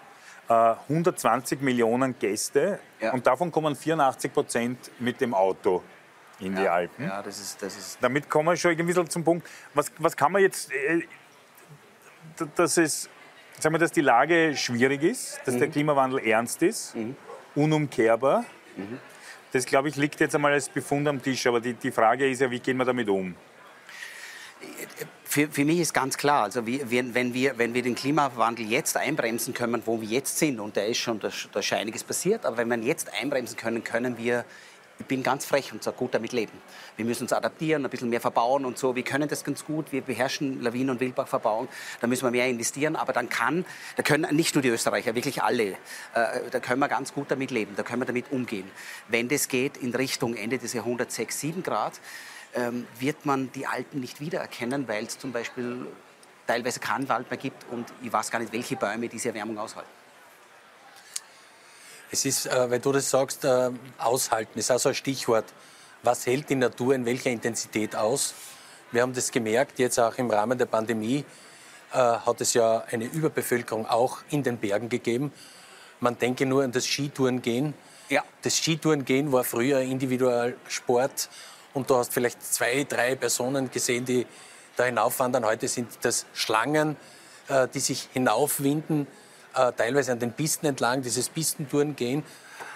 Äh, 0.49 0.75
120 0.89 1.61
Millionen 1.61 2.17
Gäste 2.19 2.79
ja. 3.01 3.11
und 3.11 3.25
davon 3.25 3.51
kommen 3.51 3.75
84 3.75 4.33
Prozent 4.33 4.91
mit 4.99 5.19
dem 5.19 5.33
Auto 5.33 5.83
in 6.39 6.53
ja. 6.53 6.61
die 6.61 6.69
Alpen. 6.69 7.05
Ja, 7.05 7.21
das 7.21 7.39
ist, 7.39 7.61
das 7.61 7.77
ist 7.77 7.97
Damit 8.01 8.29
kommen 8.29 8.49
wir 8.49 8.57
schon 8.57 8.71
ein 8.71 8.85
bisschen 8.85 9.09
zum 9.09 9.23
Punkt. 9.23 9.47
Was, 9.73 9.91
was 9.97 10.15
kann 10.15 10.31
man 10.31 10.41
jetzt, 10.41 10.71
äh, 10.71 11.03
dass, 12.55 12.77
es, 12.77 13.09
sagen 13.59 13.73
wir, 13.73 13.79
dass 13.79 13.91
die 13.91 14.01
Lage 14.01 14.55
schwierig 14.55 15.03
ist, 15.03 15.39
dass 15.45 15.55
mhm. 15.55 15.59
der 15.59 15.67
Klimawandel 15.69 16.19
ernst 16.19 16.61
ist, 16.61 16.95
mhm. 16.95 17.15
unumkehrbar. 17.55 18.45
Mhm. 18.75 18.99
Das, 19.51 19.65
glaube 19.65 19.89
ich, 19.89 19.95
liegt 19.95 20.19
jetzt 20.19 20.35
einmal 20.35 20.53
als 20.53 20.69
Befund 20.69 21.07
am 21.07 21.21
Tisch. 21.21 21.47
Aber 21.47 21.61
die, 21.61 21.73
die 21.73 21.91
Frage 21.91 22.29
ist 22.29 22.41
ja, 22.41 22.51
wie 22.51 22.59
gehen 22.59 22.77
wir 22.77 22.85
damit 22.85 23.09
um? 23.09 23.35
Für, 25.23 25.47
für, 25.49 25.65
mich 25.65 25.79
ist 25.79 25.93
ganz 25.93 26.17
klar, 26.17 26.43
also 26.43 26.65
wir, 26.65 26.89
wenn, 26.89 27.33
wir, 27.33 27.57
wenn 27.57 27.73
wir 27.73 27.83
den 27.83 27.93
Klimawandel 27.93 28.65
jetzt 28.65 28.97
einbremsen 28.97 29.53
können, 29.53 29.83
wo 29.85 30.01
wir 30.01 30.07
jetzt 30.07 30.39
sind, 30.39 30.59
und 30.59 30.75
da 30.75 30.81
ist 30.81 30.97
schon 30.97 31.19
das, 31.19 31.47
das 31.51 31.65
Scheiniges 31.65 32.03
passiert, 32.03 32.45
aber 32.45 32.57
wenn 32.57 32.69
wir 32.69 32.77
jetzt 32.77 33.13
einbremsen 33.13 33.55
können, 33.55 33.83
können 33.83 34.17
wir 34.17 34.45
ich 34.99 35.05
bin 35.05 35.23
ganz 35.23 35.45
frech 35.45 35.71
und 35.73 35.83
sage, 35.83 35.97
gut 35.97 36.13
damit 36.13 36.31
leben. 36.31 36.53
Wir 36.95 37.05
müssen 37.05 37.23
uns 37.23 37.33
adaptieren, 37.33 37.85
ein 37.85 37.89
bisschen 37.89 38.09
mehr 38.09 38.21
verbauen 38.21 38.65
und 38.65 38.77
so. 38.77 38.95
Wir 38.95 39.03
können 39.03 39.29
das 39.29 39.43
ganz 39.43 39.63
gut. 39.63 39.91
Wir 39.91 40.01
beherrschen 40.01 40.61
Lawinen- 40.61 40.91
und 40.91 40.99
Wildbachverbauung. 40.99 41.67
Da 42.01 42.07
müssen 42.07 42.23
wir 42.23 42.31
mehr 42.31 42.47
investieren. 42.47 42.95
Aber 42.95 43.13
dann 43.13 43.29
kann, 43.29 43.65
da 43.95 44.03
können 44.03 44.35
nicht 44.35 44.55
nur 44.55 44.61
die 44.61 44.69
Österreicher, 44.69 45.15
wirklich 45.15 45.43
alle, 45.43 45.71
äh, 45.71 45.75
da 46.51 46.59
können 46.59 46.79
wir 46.79 46.87
ganz 46.87 47.13
gut 47.13 47.29
damit 47.29 47.51
leben. 47.51 47.75
Da 47.75 47.83
können 47.83 48.01
wir 48.01 48.05
damit 48.05 48.31
umgehen. 48.31 48.69
Wenn 49.07 49.27
das 49.27 49.47
geht 49.47 49.77
in 49.77 49.93
Richtung 49.93 50.35
Ende 50.35 50.57
des 50.57 50.73
Jahrhunderts 50.73 51.15
6, 51.15 51.39
7 51.39 51.63
Grad, 51.63 51.99
ähm, 52.55 52.87
wird 52.99 53.25
man 53.25 53.51
die 53.51 53.67
Alpen 53.67 53.99
nicht 53.99 54.19
wiedererkennen, 54.19 54.87
weil 54.87 55.05
es 55.05 55.19
zum 55.19 55.31
Beispiel 55.31 55.85
teilweise 56.47 56.79
keinen 56.79 57.07
Wald 57.09 57.29
mehr 57.29 57.37
gibt 57.37 57.65
und 57.71 57.85
ich 58.01 58.11
weiß 58.11 58.31
gar 58.31 58.39
nicht, 58.39 58.53
welche 58.53 58.77
Bäume 58.77 59.09
diese 59.09 59.29
Erwärmung 59.29 59.57
aushalten. 59.57 59.96
Es 62.09 62.25
ist, 62.25 62.45
äh, 62.45 62.69
wenn 62.69 62.81
du 62.81 62.91
das 62.91 63.09
sagst, 63.09 63.43
äh, 63.43 63.69
aushalten 63.97 64.57
ist 64.59 64.71
also 64.71 64.89
ein 64.89 64.95
Stichwort. 64.95 65.45
Was 66.03 66.25
hält 66.25 66.49
die 66.49 66.55
Natur 66.55 66.95
in 66.95 67.05
welcher 67.05 67.29
Intensität 67.29 67.95
aus? 67.95 68.33
Wir 68.91 69.01
haben 69.01 69.13
das 69.13 69.31
gemerkt, 69.31 69.79
jetzt 69.79 69.99
auch 69.99 70.17
im 70.17 70.31
Rahmen 70.31 70.57
der 70.57 70.67
Pandemie 70.67 71.25
äh, 71.91 71.97
hat 71.97 72.39
es 72.39 72.53
ja 72.53 72.83
eine 72.89 73.05
Überbevölkerung 73.05 73.85
auch 73.85 74.19
in 74.29 74.43
den 74.43 74.57
Bergen 74.57 74.87
gegeben. 74.87 75.33
Man 75.99 76.17
denke 76.17 76.45
nur 76.45 76.63
an 76.63 76.71
das 76.71 76.85
Skitourengehen. 76.85 77.73
Ja. 78.09 78.23
Das 78.41 78.55
Skitourengehen 78.57 79.31
war 79.31 79.43
früher 79.43 79.81
Individualsport 79.81 81.29
und 81.73 81.89
du 81.89 81.95
hast 81.95 82.13
vielleicht 82.13 82.41
zwei, 82.41 82.85
drei 82.85 83.15
Personen 83.15 83.69
gesehen, 83.69 84.05
die, 84.05 84.25
da 84.77 84.85
hinaufwandern. 84.85 85.43
Heute 85.43 85.67
sind 85.67 85.89
das 86.01 86.25
Schlangen, 86.33 86.95
äh, 87.49 87.67
die 87.67 87.79
sich 87.79 88.07
hinaufwinden, 88.13 89.07
äh, 89.57 89.71
teilweise 89.73 90.11
an 90.11 90.19
den 90.19 90.31
Pisten 90.33 90.67
entlang, 90.67 91.01
dieses 91.01 91.29
Pistentouren 91.29 91.95
gehen. 91.95 92.23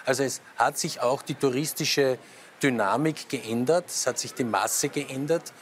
Also 0.06 0.24
es 0.24 0.42
hat 0.58 0.78
sich 0.78 1.02
auch 1.02 1.22
die 1.22 1.36
touristische 1.36 2.18
Dynamik 2.62 3.30
geändert, 3.30 3.86
es 3.88 4.08
hat 4.08 4.20
sich 4.20 4.34
die 4.34 4.44
Masse 4.44 4.90
geändert 4.90 5.54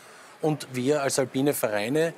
und 0.41 0.67
wir 0.73 1.01
als 1.01 1.19
alpine 1.19 1.53
Vereine 1.53 2.13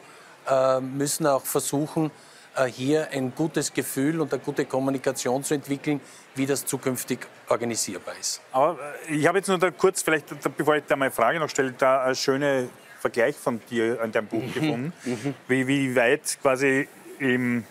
äh, 0.50 0.80
müssen 0.80 1.28
auch 1.28 1.44
versuchen, 1.44 2.12
äh, 2.56 2.66
hier 2.66 3.10
ein 3.12 3.34
gutes 3.36 3.74
Gefühl 3.74 4.22
und 4.22 4.34
eine 4.34 4.42
gute 4.42 4.66
Kommunikation 4.66 5.44
zu 5.44 5.54
entwickeln, 5.54 6.02
wie 6.36 6.46
das 6.46 6.66
zukünftig 6.66 7.20
organisierbar 7.50 8.16
ist. 8.20 8.42
Aber 8.52 8.78
äh, 9.08 9.16
ich 9.16 9.28
habe 9.28 9.38
jetzt 9.38 9.48
nur 9.48 9.58
da 9.58 9.72
kurz, 9.72 10.02
vielleicht 10.02 10.28
bevor 10.58 10.76
ich 10.76 10.84
da 10.88 10.96
meine 10.96 11.12
Frage 11.12 11.40
noch 11.40 11.50
stelle, 11.50 11.74
da 11.74 12.04
eine 12.04 12.16
schöne 12.16 12.70
Vergleich 13.00 13.36
von 13.36 13.62
dir 13.70 14.00
an 14.02 14.12
deinem 14.12 14.28
Buch 14.28 14.44
mhm. 14.44 14.54
gefunden, 14.54 14.94
mhm. 15.06 15.34
Wie, 15.48 15.68
wie 15.68 15.96
weit 15.96 16.38
quasi 16.42 16.88
im, 17.20 17.66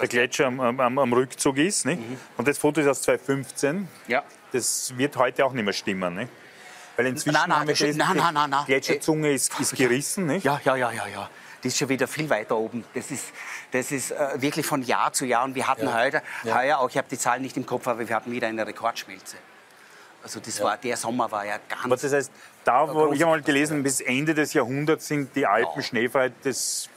der 0.00 0.08
Gletscher 0.08 0.46
am, 0.46 0.60
am, 0.60 0.98
am 0.98 1.12
Rückzug 1.12 1.58
ist. 1.58 1.86
Ne? 1.86 1.96
Mhm. 1.96 2.18
Und 2.36 2.48
das 2.48 2.58
Foto 2.58 2.80
ist 2.80 2.86
aus 2.86 3.02
2015. 3.02 3.88
Ja. 4.08 4.22
Das 4.52 4.96
wird 4.96 5.16
heute 5.16 5.44
auch 5.44 5.52
nicht 5.52 5.64
mehr 5.64 5.72
stimmen. 5.72 6.14
Ne? 6.14 6.28
Weil 6.96 7.06
inzwischen 7.06 7.34
nein, 7.34 7.48
nein, 7.48 7.60
haben 7.60 7.68
wir 7.68 7.74
gelesen, 7.74 7.98
nein, 7.98 8.16
nein, 8.16 8.34
nein, 8.34 8.50
nein. 8.50 8.64
die 8.66 8.72
Gletscherzunge 8.72 9.32
ist, 9.32 9.58
ist 9.58 9.76
gerissen. 9.76 10.26
Nicht? 10.26 10.44
Ja, 10.44 10.60
ja, 10.64 10.76
ja, 10.76 10.92
ja, 10.92 11.06
ja. 11.06 11.30
Die 11.62 11.68
ist 11.68 11.78
schon 11.78 11.88
wieder 11.88 12.08
viel 12.08 12.28
weiter 12.28 12.56
oben. 12.56 12.84
Das 12.92 13.10
ist, 13.10 13.26
das 13.70 13.92
ist 13.92 14.10
äh, 14.10 14.40
wirklich 14.40 14.66
von 14.66 14.82
Jahr 14.82 15.12
zu 15.12 15.24
Jahr. 15.24 15.44
Und 15.44 15.54
wir 15.54 15.68
hatten 15.68 15.86
ja. 15.86 15.94
heute, 15.94 16.22
ja. 16.42 16.56
heuer 16.56 16.78
auch, 16.78 16.90
ich 16.90 16.98
habe 16.98 17.08
die 17.08 17.18
Zahlen 17.18 17.42
nicht 17.42 17.56
im 17.56 17.64
Kopf, 17.64 17.86
aber 17.86 18.06
wir 18.06 18.14
hatten 18.14 18.32
wieder 18.32 18.48
eine 18.48 18.66
Rekordschmelze. 18.66 19.36
Also 20.22 20.40
das 20.40 20.58
ja. 20.58 20.64
war, 20.64 20.76
der 20.76 20.96
Sommer 20.96 21.30
war 21.30 21.44
ja 21.46 21.58
ganz... 21.68 21.84
Aber 21.84 21.96
das 21.96 22.12
heißt, 22.12 22.32
da, 22.64 22.92
wo 22.92 23.12
ich 23.12 23.22
habe 23.22 23.32
mal 23.32 23.42
gelesen, 23.42 23.82
bis 23.82 24.00
Ende 24.00 24.34
des 24.34 24.52
Jahrhunderts 24.52 25.08
sind 25.08 25.34
die 25.34 25.46
Alpen 25.46 25.82
schneefrei, 25.82 26.32
das 26.42 26.88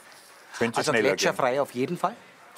könnte 0.58 0.78
also 0.78 0.92
schneller 0.92 1.08
gletscherfrei 1.08 1.52
gehen. 1.52 1.60
auf 1.60 1.72
jeden 1.72 1.98
Fall. 1.98 2.14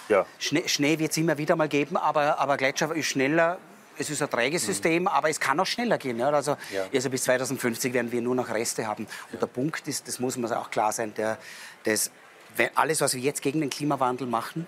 Ja. 0.08 0.26
Schnee, 0.38 0.66
Schnee 0.66 0.98
wird 0.98 1.10
es 1.10 1.16
immer 1.16 1.36
wieder 1.38 1.56
mal 1.56 1.68
geben, 1.68 1.96
aber, 1.96 2.38
aber 2.38 2.56
Gletscher 2.56 2.94
ist 2.94 3.06
schneller. 3.06 3.58
Es 4.00 4.10
ist 4.10 4.22
ein 4.22 4.30
träges. 4.30 4.64
System, 4.64 5.02
mhm. 5.02 5.08
aber 5.08 5.28
es 5.28 5.40
kann 5.40 5.58
auch 5.58 5.66
schneller 5.66 5.98
gehen. 5.98 6.18
Ja? 6.18 6.30
Also, 6.30 6.56
ja. 6.72 6.86
also 6.92 7.10
bis 7.10 7.24
2050 7.24 7.92
werden 7.92 8.12
wir 8.12 8.22
nur 8.22 8.34
noch 8.34 8.48
Reste 8.48 8.86
haben. 8.86 9.06
Und 9.32 9.42
der 9.42 9.46
Punkt 9.46 9.86
ist, 9.88 10.06
das 10.06 10.20
muss 10.20 10.36
man 10.36 10.52
auch 10.52 10.70
klar 10.70 10.92
sein, 10.92 11.12
der, 11.14 11.38
das, 11.84 12.10
alles, 12.74 13.00
was 13.00 13.14
wir 13.14 13.20
jetzt 13.20 13.42
gegen 13.42 13.60
den 13.60 13.70
Klimawandel 13.70 14.26
machen, 14.26 14.66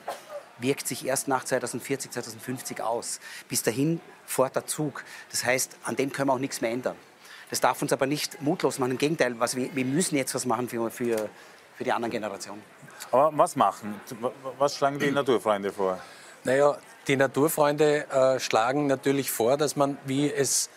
wirkt 0.59 0.87
sich 0.87 1.07
erst 1.07 1.29
nach 1.29 1.45
2040, 1.45 2.11
2050 2.11 2.83
aus. 2.83 3.21
Bis 3.49 3.63
dahin 3.63 4.01
fährt 4.27 4.57
der 4.57 4.67
Zug. 4.67 5.05
Das 5.31 5.45
heißt, 5.45 5.77
an 5.85 5.97
dem 5.97 6.13
können 6.13 6.29
wir 6.29 6.35
auch 6.35 6.39
nichts 6.39 6.61
mehr 6.61 6.71
ändern. 6.71 6.97
Das 7.51 7.61
darf 7.61 7.83
uns 7.83 7.93
aber 7.93 8.07
nicht 8.07 8.41
mutlos 8.43 8.79
machen. 8.79 8.93
Im 8.93 8.99
Gegenteil, 8.99 9.39
was 9.39 9.57
wir, 9.57 9.75
wir 9.75 9.85
müssen 9.85 10.17
jetzt 10.17 10.35
was 10.35 10.47
machen 10.47 10.69
für, 10.69 10.91
für, 10.91 11.29
für 11.77 11.85
die 11.85 11.93
anderen 11.93 12.13
Generationen. 12.13 12.63
Aber 13.11 13.31
was 13.37 13.57
machen? 13.57 14.01
Was 14.59 14.77
schlagen 14.77 14.99
die 14.99 15.11
Naturfreunde 15.11 15.73
vor? 15.73 15.99
Naja, 16.45 16.77
die 17.07 17.17
Naturfreunde 17.17 18.07
äh, 18.11 18.41
schlagen 18.41 18.87
natürlich 18.87 19.31
vor, 19.31 19.57
dass 19.57 19.77
man, 19.77 19.99
wie 20.05 20.33
es 20.33 20.71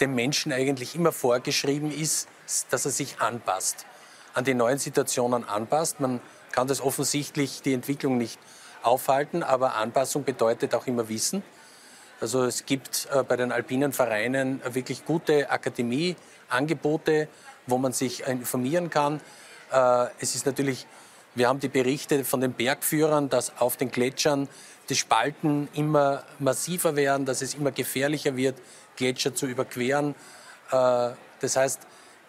dem 0.00 0.14
Menschen 0.14 0.52
eigentlich 0.52 0.94
immer 0.94 1.12
vorgeschrieben 1.12 1.90
ist, 1.90 2.28
dass 2.70 2.84
er 2.84 2.90
sich 2.90 3.20
anpasst, 3.20 3.86
an 4.34 4.44
die 4.44 4.54
neuen 4.54 4.78
Situationen 4.78 5.48
anpasst. 5.48 6.00
Man 6.00 6.20
kann 6.52 6.66
das 6.66 6.80
offensichtlich 6.80 7.62
die 7.62 7.74
Entwicklung 7.74 8.18
nicht 8.18 8.38
aufhalten, 8.82 9.42
aber 9.42 9.76
Anpassung 9.76 10.24
bedeutet 10.24 10.74
auch 10.74 10.86
immer 10.86 11.08
Wissen. 11.08 11.42
Also 12.20 12.44
es 12.44 12.66
gibt 12.66 13.08
äh, 13.12 13.22
bei 13.22 13.36
den 13.36 13.52
alpinen 13.52 13.92
Vereinen 13.92 14.60
wirklich 14.74 15.04
gute 15.04 15.50
Akademieangebote, 15.50 17.28
wo 17.66 17.78
man 17.78 17.92
sich 17.92 18.26
informieren 18.26 18.90
kann. 18.90 19.20
Äh, 19.72 20.06
es 20.18 20.34
ist 20.34 20.44
natürlich, 20.46 20.86
wir 21.34 21.48
haben 21.48 21.60
die 21.60 21.68
Berichte 21.68 22.24
von 22.24 22.40
den 22.40 22.52
Bergführern, 22.52 23.28
dass 23.28 23.58
auf 23.58 23.76
den 23.76 23.90
Gletschern 23.90 24.48
die 24.88 24.96
Spalten 24.96 25.68
immer 25.74 26.24
massiver 26.38 26.96
werden, 26.96 27.26
dass 27.26 27.42
es 27.42 27.54
immer 27.54 27.70
gefährlicher 27.70 28.36
wird, 28.36 28.56
Gletscher 28.96 29.34
zu 29.34 29.46
überqueren. 29.46 30.14
Äh, 30.70 31.10
das 31.40 31.56
heißt, 31.56 31.80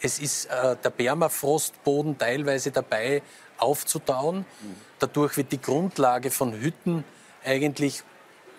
es 0.03 0.17
ist 0.17 0.49
der 0.49 0.89
Permafrostboden 0.89 2.17
teilweise 2.17 2.71
dabei 2.71 3.21
aufzutauen. 3.59 4.45
Dadurch 4.97 5.37
wird 5.37 5.51
die 5.51 5.61
Grundlage 5.61 6.31
von 6.31 6.53
Hütten 6.53 7.03
eigentlich 7.45 8.01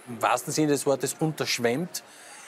im 0.08 0.22
wahrsten 0.22 0.52
Sinne 0.52 0.68
des 0.68 0.87
Wortes 0.87 1.16
unterschwemmt. 1.18 2.02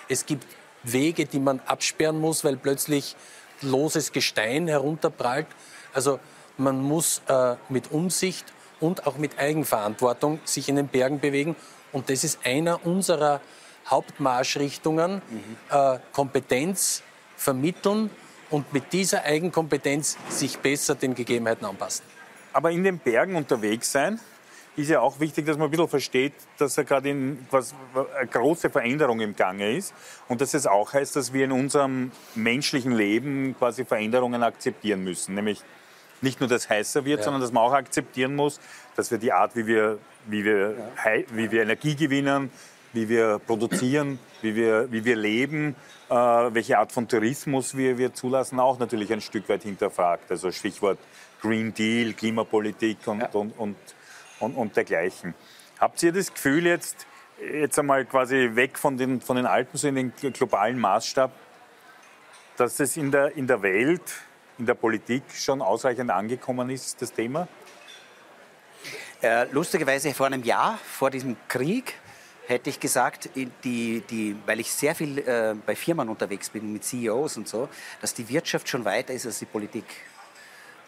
Es 0.08 0.26
gibt 0.26 0.46
Wege, 0.82 1.26
die 1.26 1.38
man 1.38 1.60
absperren 1.66 2.20
muss, 2.20 2.44
weil 2.44 2.56
plötzlich 2.56 3.16
loses 3.62 4.12
Gestein 4.12 4.68
herunterprallt. 4.68 5.46
Also 5.92 6.20
man 6.56 6.82
muss 6.82 7.22
äh, 7.28 7.56
mit 7.68 7.90
Umsicht 7.90 8.44
und 8.80 9.06
auch 9.06 9.16
mit 9.16 9.38
Eigenverantwortung 9.38 10.40
sich 10.44 10.68
in 10.68 10.76
den 10.76 10.88
Bergen 10.88 11.20
bewegen. 11.20 11.56
Und 11.92 12.10
das 12.10 12.24
ist 12.24 12.44
einer 12.44 12.84
unserer 12.86 13.40
Hauptmarschrichtungen. 13.86 15.22
Mhm. 15.28 15.56
Äh, 15.70 15.98
Kompetenz 16.12 17.02
vermitteln 17.36 18.10
und 18.50 18.72
mit 18.72 18.92
dieser 18.92 19.24
Eigenkompetenz 19.24 20.16
sich 20.28 20.58
besser 20.58 20.94
den 20.94 21.14
Gegebenheiten 21.14 21.64
anpassen. 21.64 22.04
Aber 22.52 22.70
in 22.70 22.84
den 22.84 22.98
Bergen 22.98 23.34
unterwegs 23.34 23.90
sein, 23.90 24.20
ist 24.76 24.90
ja 24.90 25.00
auch 25.00 25.20
wichtig, 25.20 25.46
dass 25.46 25.56
man 25.56 25.68
ein 25.68 25.70
bisschen 25.70 25.88
versteht, 25.88 26.32
dass 26.58 26.74
da 26.74 26.82
gerade 26.82 27.10
eine 27.10 27.36
große 28.30 28.70
Veränderung 28.70 29.20
im 29.20 29.36
Gange 29.36 29.76
ist 29.76 29.94
und 30.28 30.40
dass 30.40 30.54
es 30.54 30.66
auch 30.66 30.92
heißt, 30.92 31.14
dass 31.16 31.32
wir 31.32 31.44
in 31.44 31.52
unserem 31.52 32.10
menschlichen 32.34 32.92
Leben 32.92 33.54
quasi 33.56 33.84
Veränderungen 33.84 34.42
akzeptieren 34.42 35.04
müssen. 35.04 35.34
Nämlich 35.34 35.62
nicht 36.24 36.40
nur, 36.40 36.48
dass 36.48 36.64
es 36.64 36.70
heißer 36.70 37.04
wird, 37.04 37.20
ja. 37.20 37.24
sondern 37.24 37.40
dass 37.40 37.52
man 37.52 37.62
auch 37.62 37.72
akzeptieren 37.72 38.34
muss, 38.34 38.60
dass 38.96 39.10
wir 39.10 39.18
die 39.18 39.32
Art, 39.32 39.54
wie 39.54 39.66
wir, 39.66 39.98
wie 40.26 40.44
wir, 40.44 40.74
ja. 41.04 41.22
wie 41.30 41.50
wir 41.52 41.62
Energie 41.62 41.94
gewinnen, 41.94 42.50
wie 42.92 43.08
wir 43.08 43.38
produzieren, 43.46 44.18
wie 44.42 44.56
wir, 44.56 44.90
wie 44.90 45.04
wir 45.04 45.14
leben, 45.14 45.76
äh, 46.10 46.14
welche 46.14 46.78
Art 46.78 46.90
von 46.90 47.06
Tourismus 47.06 47.76
wir, 47.76 47.98
wir 47.98 48.12
zulassen, 48.12 48.58
auch 48.58 48.78
natürlich 48.78 49.12
ein 49.12 49.20
Stück 49.20 49.48
weit 49.48 49.62
hinterfragt. 49.62 50.30
Also 50.30 50.50
Stichwort 50.50 50.98
Green 51.40 51.72
Deal, 51.72 52.12
Klimapolitik 52.14 52.98
und, 53.06 53.20
ja. 53.20 53.28
und, 53.32 53.52
und 53.58 53.76
und, 54.40 54.54
und 54.54 54.76
dergleichen. 54.76 55.34
Habt 55.78 56.02
ihr 56.02 56.12
das 56.12 56.32
Gefühl 56.32 56.66
jetzt, 56.66 57.06
jetzt 57.40 57.78
einmal 57.78 58.04
quasi 58.04 58.50
weg 58.54 58.78
von 58.78 58.96
den, 58.96 59.20
von 59.20 59.36
den 59.36 59.46
Alpen, 59.46 59.76
so 59.76 59.88
in 59.88 59.94
den 59.94 60.12
globalen 60.32 60.78
Maßstab, 60.78 61.32
dass 62.56 62.78
es 62.80 62.96
in 62.96 63.10
der, 63.10 63.36
in 63.36 63.46
der 63.46 63.62
Welt, 63.62 64.02
in 64.58 64.66
der 64.66 64.74
Politik 64.74 65.22
schon 65.32 65.62
ausreichend 65.62 66.10
angekommen 66.10 66.70
ist, 66.70 67.00
das 67.02 67.12
Thema? 67.12 67.48
Äh, 69.22 69.46
lustigerweise 69.52 70.12
vor 70.12 70.26
einem 70.26 70.42
Jahr, 70.42 70.78
vor 70.84 71.10
diesem 71.10 71.36
Krieg, 71.48 71.94
hätte 72.46 72.68
ich 72.68 72.78
gesagt, 72.78 73.30
die, 73.34 74.02
die, 74.02 74.36
weil 74.44 74.60
ich 74.60 74.70
sehr 74.70 74.94
viel 74.94 75.18
äh, 75.18 75.54
bei 75.64 75.74
Firmen 75.74 76.08
unterwegs 76.08 76.50
bin, 76.50 76.72
mit 76.72 76.84
CEOs 76.84 77.38
und 77.38 77.48
so, 77.48 77.68
dass 78.00 78.12
die 78.12 78.28
Wirtschaft 78.28 78.68
schon 78.68 78.84
weiter 78.84 79.14
ist 79.14 79.24
als 79.24 79.38
die 79.38 79.46
Politik 79.46 79.84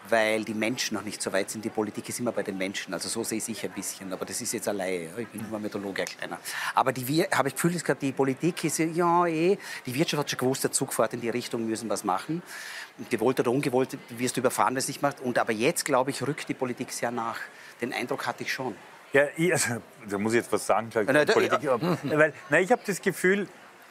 weil 0.08 0.44
die 0.44 0.54
Menschen 0.54 0.94
noch 0.94 1.02
nicht 1.02 1.20
so 1.20 1.32
weit 1.32 1.50
sind. 1.50 1.64
Die 1.64 1.70
Politik 1.70 2.08
ist 2.08 2.20
immer 2.20 2.32
bei 2.32 2.42
den 2.42 2.56
Menschen. 2.58 2.92
Also 2.94 3.08
so 3.08 3.24
sehe 3.24 3.38
ich 3.38 3.64
ein 3.64 3.70
bisschen. 3.70 4.12
Aber 4.12 4.24
das 4.24 4.40
ist 4.40 4.52
jetzt 4.52 4.68
allein. 4.68 5.08
Ich 5.16 5.28
bin 5.28 5.40
immer 5.40 5.58
Methodologe 5.58 6.04
kleiner. 6.04 6.38
Aber 6.74 6.92
die, 6.92 7.22
habe 7.22 7.48
ich 7.48 7.54
Gefühl, 7.54 7.72
dass 7.72 7.98
die 7.98 8.12
Politik 8.12 8.64
ist 8.64 8.78
ja 8.78 9.26
eh. 9.26 9.58
Die 9.84 9.94
Wirtschaft 9.94 10.20
hat 10.20 10.30
schon 10.30 10.38
gewusst, 10.38 10.64
der 10.64 10.72
Zug 10.72 10.92
fährt 10.92 11.14
in 11.14 11.20
die 11.20 11.30
Richtung, 11.30 11.66
müssen 11.66 11.88
was 11.88 12.04
machen. 12.04 12.42
Gewollt 13.10 13.40
oder 13.40 13.50
ungewollt 13.50 13.98
wirst 14.10 14.36
du 14.36 14.40
überfahren, 14.40 14.74
wenn 14.74 14.78
es 14.78 14.88
nicht 14.88 15.02
macht. 15.02 15.20
Und 15.20 15.38
aber 15.38 15.52
jetzt, 15.52 15.84
glaube 15.84 16.10
ich, 16.10 16.26
rückt 16.26 16.48
die 16.48 16.54
Politik 16.54 16.92
sehr 16.92 17.10
nach. 17.10 17.38
Den 17.80 17.92
Eindruck 17.92 18.26
hatte 18.26 18.42
ich 18.42 18.52
schon. 18.52 18.74
Ja, 19.12 19.24
ich, 19.36 19.52
also, 19.52 19.76
da 20.08 20.18
muss 20.18 20.32
ich 20.32 20.38
jetzt 20.38 20.52
was 20.52 20.66
sagen. 20.66 20.90
Gleich, 20.90 21.06
nein, 21.06 21.26
Politik, 21.26 21.62
ja. 21.62 21.80
weil, 21.80 22.32
nein, 22.50 22.64
ich 22.64 22.72
habe 22.72 22.82
das 22.84 23.00
Gefühl, 23.00 23.48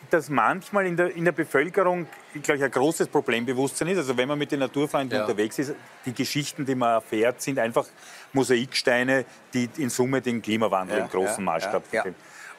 dass 0.10 0.30
manchmal 0.30 0.86
in 0.86 0.98
der, 0.98 1.16
in 1.16 1.26
der 1.26 1.32
Bevölkerung, 1.32 2.08
glaube 2.42 2.58
ich, 2.58 2.64
ein 2.64 2.72
großes 2.72 3.08
Problembewusstsein 3.08 3.90
ist. 3.90 3.98
Also 3.98 4.18
wenn 4.18 4.28
man 4.28 4.38
mit 4.38 4.52
den 4.52 4.60
Naturfreunden 4.60 5.18
ja. 5.18 5.26
unterwegs 5.26 5.60
ist, 5.60 5.76
die 6.06 6.14
Geschichten, 6.14 6.66
die 6.66 6.76
man 6.76 6.96
erfährt, 6.96 7.42
sind 7.42 7.60
einfach 7.60 7.86
Mosaiksteine, 8.34 9.26
die 9.54 9.70
in 9.78 9.90
Summe 9.90 10.22
den 10.22 10.42
Klimawandel 10.42 10.98
ja, 10.98 11.04
im 11.04 11.10
großen 11.10 11.44
Maßstab 11.44 11.84
ja, 11.92 12.04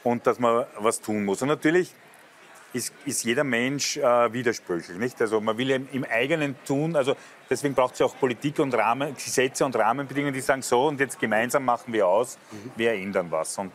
Und 0.03 0.27
dass 0.27 0.39
man 0.39 0.67
was 0.79 1.01
tun 1.01 1.25
muss. 1.25 1.43
Und 1.43 1.49
natürlich 1.49 1.95
ist, 2.73 2.93
ist 3.05 3.25
jeder 3.25 3.45
Mensch 3.45 3.97
äh, 3.97 4.33
widersprüchlich. 4.33 4.99
Nicht? 4.99 5.21
Also 5.21 5.41
man 5.41 5.57
will 5.59 5.71
ja 5.71 5.79
im, 5.93 6.05
eigenen 6.05 6.57
tun, 6.65 6.95
also 6.97 7.17
deswegen 7.49 7.75
braucht 7.75 7.95
es 7.95 8.01
ja 8.01 8.07
auch 8.07 8.19
Politik 8.19 8.59
und 8.59 8.75
Rahmen, 8.75 9.15
Gesetze 9.15 9.65
und 9.65 9.75
Rahmenbedingungen, 9.75 10.35
die 10.35 10.41
sagen, 10.41 10.63
so 10.63 10.87
und 10.87 11.01
jetzt 11.01 11.19
gemeinsam 11.19 11.65
machen 11.65 11.93
wir 11.93 12.07
aus, 12.07 12.39
mhm. 12.51 12.71
wir 12.77 12.93
ändern 12.93 13.31
was. 13.31 13.59
Und 13.59 13.73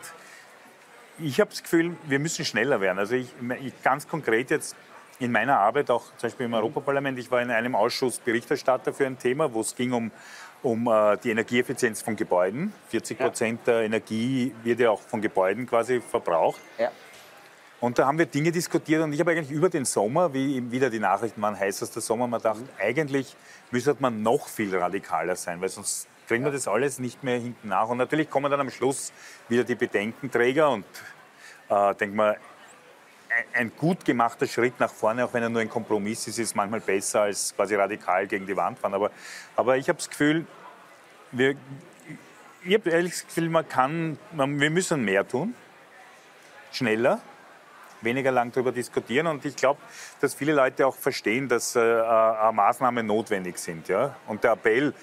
ich 1.19 1.39
habe 1.39 1.49
das 1.49 1.63
Gefühl, 1.63 1.95
wir 2.05 2.19
müssen 2.19 2.45
schneller 2.45 2.81
werden. 2.81 2.99
Also 2.99 3.15
ich, 3.15 3.27
ich, 3.61 3.81
ganz 3.83 4.07
konkret 4.07 4.49
jetzt 4.51 4.75
in 5.19 5.31
meiner 5.31 5.59
Arbeit, 5.59 5.91
auch 5.91 6.03
zum 6.17 6.29
Beispiel 6.29 6.45
im 6.47 6.53
Europaparlament, 6.53 7.19
ich 7.19 7.29
war 7.29 7.41
in 7.41 7.51
einem 7.51 7.75
Ausschuss 7.75 8.19
Berichterstatter 8.19 8.93
für 8.93 9.05
ein 9.05 9.17
Thema, 9.19 9.53
wo 9.53 9.61
es 9.61 9.75
ging 9.75 9.93
um, 9.93 10.11
um 10.63 10.87
uh, 10.87 11.15
die 11.15 11.29
Energieeffizienz 11.29 12.01
von 12.01 12.15
Gebäuden. 12.15 12.73
40 12.89 13.19
Prozent 13.19 13.59
ja. 13.67 13.73
der 13.73 13.81
Energie 13.83 14.53
wird 14.63 14.79
ja 14.79 14.89
auch 14.89 15.01
von 15.01 15.21
Gebäuden 15.21 15.67
quasi 15.67 16.01
verbraucht. 16.01 16.59
Ja. 16.77 16.91
Und 17.79 17.97
da 17.97 18.05
haben 18.05 18.19
wir 18.19 18.27
Dinge 18.27 18.51
diskutiert 18.51 19.01
und 19.01 19.11
ich 19.11 19.19
habe 19.19 19.31
eigentlich 19.31 19.49
über 19.49 19.67
den 19.67 19.85
Sommer, 19.85 20.33
wie 20.35 20.71
wieder 20.71 20.91
die 20.91 20.99
Nachrichten 20.99 21.41
waren, 21.41 21.59
heißester 21.59 21.99
Sommer, 21.99 22.27
man 22.27 22.41
dachte, 22.41 22.61
eigentlich 22.79 23.35
müsste 23.71 23.95
man 23.97 24.21
noch 24.21 24.47
viel 24.47 24.75
radikaler 24.75 25.35
sein, 25.35 25.59
weil 25.61 25.69
sonst 25.69 26.07
kriegen 26.31 26.45
wir 26.45 26.51
das 26.53 26.65
alles 26.65 26.97
nicht 26.97 27.25
mehr 27.25 27.39
hinten 27.39 27.67
nach. 27.67 27.89
Und 27.89 27.97
natürlich 27.97 28.29
kommen 28.29 28.49
dann 28.49 28.61
am 28.61 28.69
Schluss 28.69 29.11
wieder 29.49 29.65
die 29.65 29.75
Bedenkenträger 29.75 30.69
und 30.69 30.85
äh, 31.67 31.93
denkt 31.95 32.15
man, 32.15 32.37
ein 33.53 33.73
gut 33.75 34.05
gemachter 34.05 34.47
Schritt 34.47 34.79
nach 34.79 34.93
vorne, 34.93 35.25
auch 35.25 35.33
wenn 35.33 35.43
er 35.43 35.49
nur 35.49 35.59
ein 35.59 35.69
Kompromiss 35.69 36.25
ist, 36.27 36.39
ist 36.39 36.55
manchmal 36.55 36.79
besser 36.79 37.23
als 37.23 37.53
quasi 37.53 37.75
radikal 37.75 38.27
gegen 38.27 38.47
die 38.47 38.55
Wand 38.55 38.79
fahren. 38.79 38.93
Aber, 38.93 39.11
aber 39.57 39.75
ich 39.75 39.89
habe 39.89 39.97
das 39.97 40.09
Gefühl, 40.09 40.45
wir, 41.33 41.55
ich 42.63 42.75
habe 42.75 42.89
ehrlich 42.89 43.11
das 43.11 43.25
Gefühl, 43.25 43.49
man 43.49 43.67
kann, 43.67 44.17
man, 44.31 44.57
wir 44.57 44.69
müssen 44.69 45.03
mehr 45.03 45.27
tun, 45.27 45.53
schneller, 46.71 47.19
weniger 47.99 48.31
lang 48.31 48.53
darüber 48.53 48.71
diskutieren. 48.71 49.27
Und 49.27 49.43
ich 49.43 49.57
glaube, 49.57 49.81
dass 50.21 50.33
viele 50.33 50.53
Leute 50.53 50.87
auch 50.87 50.95
verstehen, 50.95 51.49
dass 51.49 51.75
äh, 51.75 51.81
äh, 51.81 52.51
Maßnahmen 52.53 53.05
notwendig 53.05 53.57
sind. 53.57 53.89
Ja? 53.89 54.15
Und 54.27 54.45
der 54.45 54.53
Appell, 54.53 54.93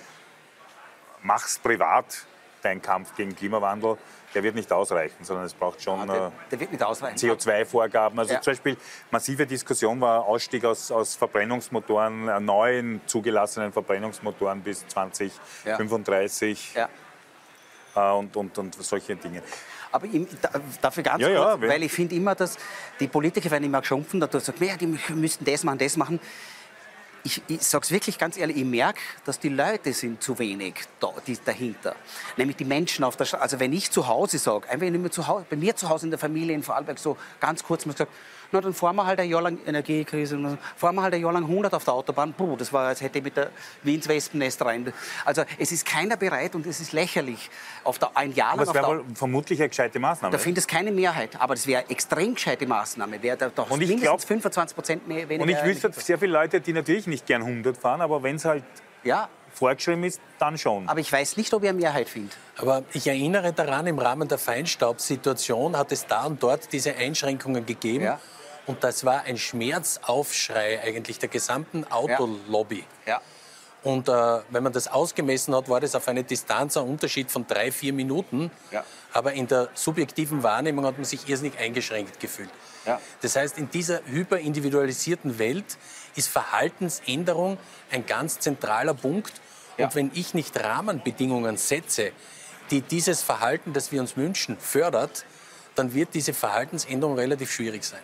mach's 1.28 1.58
privat, 1.58 2.26
dein 2.62 2.80
Kampf 2.80 3.14
gegen 3.14 3.36
Klimawandel, 3.36 3.98
der 4.34 4.42
wird 4.42 4.54
nicht 4.54 4.72
ausreichen, 4.72 5.22
sondern 5.22 5.44
es 5.44 5.54
braucht 5.54 5.80
schon 5.82 6.06
der, 6.08 6.32
der 6.50 6.58
CO2-Vorgaben. 6.58 8.18
Also 8.18 8.32
ja. 8.32 8.40
zum 8.40 8.52
Beispiel 8.52 8.76
massive 9.10 9.46
Diskussion 9.46 10.00
war 10.00 10.24
Ausstieg 10.24 10.64
aus, 10.64 10.90
aus 10.90 11.14
Verbrennungsmotoren, 11.14 12.28
äh, 12.28 12.40
neuen 12.40 13.00
zugelassenen 13.06 13.72
Verbrennungsmotoren 13.72 14.60
bis 14.62 14.86
2035 14.88 16.74
ja. 16.74 16.88
Äh, 17.94 18.18
und, 18.18 18.36
und, 18.36 18.58
und 18.58 18.74
solche 18.82 19.14
Dinge. 19.14 19.42
Aber 19.92 20.06
dafür 20.82 21.02
ganz 21.02 21.22
ja, 21.22 21.28
kurz, 21.28 21.62
ja, 21.62 21.68
weil 21.68 21.82
ich 21.82 21.92
finde 21.92 22.14
immer, 22.14 22.34
dass 22.34 22.58
die 23.00 23.08
Politiker 23.08 23.50
werden 23.50 23.64
immer 23.64 23.80
geschumpfen, 23.80 24.20
dass 24.20 24.44
sagen, 24.44 24.64
ja, 24.64 24.76
die 24.76 24.98
müssten 25.14 25.44
das 25.44 25.64
machen, 25.64 25.78
das 25.78 25.96
machen 25.96 26.20
ich, 27.24 27.42
ich 27.48 27.62
sage 27.62 27.84
es 27.84 27.90
wirklich 27.90 28.18
ganz 28.18 28.36
ehrlich, 28.36 28.56
ich 28.56 28.64
merke, 28.64 29.00
dass 29.24 29.38
die 29.38 29.48
Leute 29.48 29.92
sind 29.92 30.22
zu 30.22 30.38
wenig 30.38 30.74
da, 31.00 31.12
die, 31.26 31.36
dahinter. 31.44 31.94
Nämlich 32.36 32.56
die 32.56 32.64
Menschen 32.64 33.04
auf 33.04 33.16
der 33.16 33.24
Straße. 33.24 33.42
Also 33.42 33.60
wenn 33.60 33.72
ich 33.72 33.90
zu 33.90 34.06
Hause 34.06 34.38
sage, 34.38 34.66
bei 34.68 35.56
mir 35.56 35.76
zu 35.76 35.88
Hause 35.88 36.06
in 36.06 36.10
der 36.10 36.18
Familie 36.18 36.54
in 36.54 36.62
Vorarlberg 36.62 36.98
so 36.98 37.16
ganz 37.40 37.62
kurz 37.62 37.86
mal 37.86 37.92
gesagt, 37.92 38.12
na, 38.52 38.60
dann 38.60 38.72
fahren 38.72 38.96
wir 38.96 39.06
halt 39.06 39.20
ein 39.20 39.28
Jahr 39.28 39.42
lang 39.42 39.58
Energiekrise, 39.66 40.58
fahren 40.76 40.94
wir 40.94 41.02
halt 41.02 41.14
ein 41.14 41.20
Jahr 41.20 41.32
lang 41.32 41.44
100 41.44 41.74
auf 41.74 41.84
der 41.84 41.94
Autobahn. 41.94 42.32
Puh, 42.32 42.56
das 42.56 42.72
war, 42.72 42.88
als 42.88 43.00
hätte 43.00 43.18
ich 43.18 43.24
mit 43.24 43.36
der 43.36 43.50
Wiens 43.82 44.08
Wespennest 44.08 44.64
rein. 44.64 44.92
Also 45.24 45.44
es 45.58 45.72
ist 45.72 45.86
keiner 45.86 46.16
bereit 46.16 46.54
und 46.54 46.66
es 46.66 46.80
ist 46.80 46.92
lächerlich, 46.92 47.50
auf 47.84 47.98
der, 47.98 48.16
ein 48.16 48.32
Jahr 48.32 48.56
lang. 48.56 48.68
Aber 48.68 48.72
das 48.72 48.74
wäre 48.74 48.86
wohl 48.86 49.04
vermutlich 49.14 49.60
eine 49.60 49.68
gescheite 49.68 49.98
Maßnahme. 49.98 50.32
Da 50.32 50.38
findet 50.38 50.62
es 50.62 50.66
keine 50.66 50.92
Mehrheit, 50.92 51.40
aber 51.40 51.54
das 51.54 51.66
wäre 51.66 51.82
eine 51.82 51.90
extrem 51.90 52.34
gescheite 52.34 52.66
Maßnahme. 52.66 53.22
Wär 53.22 53.36
da, 53.36 53.50
da 53.50 53.62
und 53.62 53.82
ich 53.82 53.88
mindestens 53.88 54.02
glaub, 54.02 54.20
25 54.22 54.74
Prozent 54.74 55.08
mehr 55.08 55.28
weniger. 55.28 55.42
Und 55.42 55.48
ich 55.48 55.64
wüsste 55.64 55.92
sehr 55.92 56.18
viele 56.18 56.32
Leute, 56.32 56.60
die 56.60 56.72
natürlich 56.72 57.06
nicht 57.06 57.26
gern 57.26 57.42
100 57.42 57.76
fahren, 57.76 58.00
aber 58.00 58.22
wenn 58.22 58.36
es 58.36 58.44
halt 58.44 58.64
ja, 59.04 59.28
vorgeschrieben 59.58 60.04
ist, 60.04 60.20
dann 60.38 60.56
schon. 60.56 60.88
Aber 60.88 61.00
ich 61.00 61.12
weiß 61.12 61.36
nicht, 61.36 61.52
ob 61.52 61.62
ihr 61.62 61.70
eine 61.70 61.78
Mehrheit 61.78 62.08
findet. 62.08 62.36
Aber 62.56 62.82
ich 62.92 63.06
erinnere 63.06 63.52
daran, 63.52 63.86
im 63.86 63.98
Rahmen 63.98 64.28
der 64.28 64.38
Feinstaubsituation 64.38 65.76
hat 65.76 65.92
es 65.92 66.06
da 66.06 66.24
und 66.24 66.42
dort 66.42 66.72
diese 66.72 66.94
Einschränkungen 66.94 67.66
gegeben. 67.66 68.04
Ja. 68.04 68.20
Und 68.66 68.84
das 68.84 69.04
war 69.04 69.22
ein 69.22 69.38
Schmerzaufschrei 69.38 70.80
eigentlich 70.82 71.18
der 71.18 71.28
gesamten 71.28 71.84
Autolobby. 71.90 72.84
Ja. 73.06 73.14
ja. 73.14 73.20
Und 73.82 74.08
äh, 74.08 74.12
wenn 74.50 74.62
man 74.62 74.72
das 74.72 74.88
ausgemessen 74.88 75.54
hat, 75.54 75.68
war 75.68 75.80
das 75.80 75.94
auf 75.94 76.08
eine 76.08 76.24
Distanz 76.24 76.76
ein 76.76 76.84
Unterschied 76.84 77.30
von 77.30 77.46
drei, 77.46 77.70
vier 77.70 77.92
Minuten. 77.92 78.50
Ja. 78.70 78.84
Aber 79.12 79.32
in 79.32 79.46
der 79.46 79.68
subjektiven 79.74 80.42
Wahrnehmung 80.42 80.84
hat 80.84 80.96
man 80.96 81.04
sich 81.04 81.28
irrsinnig 81.28 81.58
eingeschränkt 81.58 82.20
gefühlt. 82.20 82.50
Ja. 82.88 83.00
Das 83.20 83.36
heißt, 83.36 83.58
in 83.58 83.70
dieser 83.70 84.00
hyperindividualisierten 84.06 85.38
Welt 85.38 85.76
ist 86.16 86.28
Verhaltensänderung 86.28 87.58
ein 87.90 88.06
ganz 88.06 88.40
zentraler 88.40 88.94
Punkt. 88.94 89.40
Und 89.76 89.84
ja. 89.84 89.94
wenn 89.94 90.10
ich 90.14 90.34
nicht 90.34 90.58
Rahmenbedingungen 90.58 91.56
setze, 91.58 92.12
die 92.70 92.80
dieses 92.80 93.22
Verhalten, 93.22 93.72
das 93.72 93.92
wir 93.92 94.00
uns 94.00 94.16
wünschen, 94.16 94.58
fördert, 94.58 95.24
dann 95.74 95.94
wird 95.94 96.14
diese 96.14 96.32
Verhaltensänderung 96.32 97.16
relativ 97.16 97.52
schwierig 97.52 97.84
sein. 97.84 98.00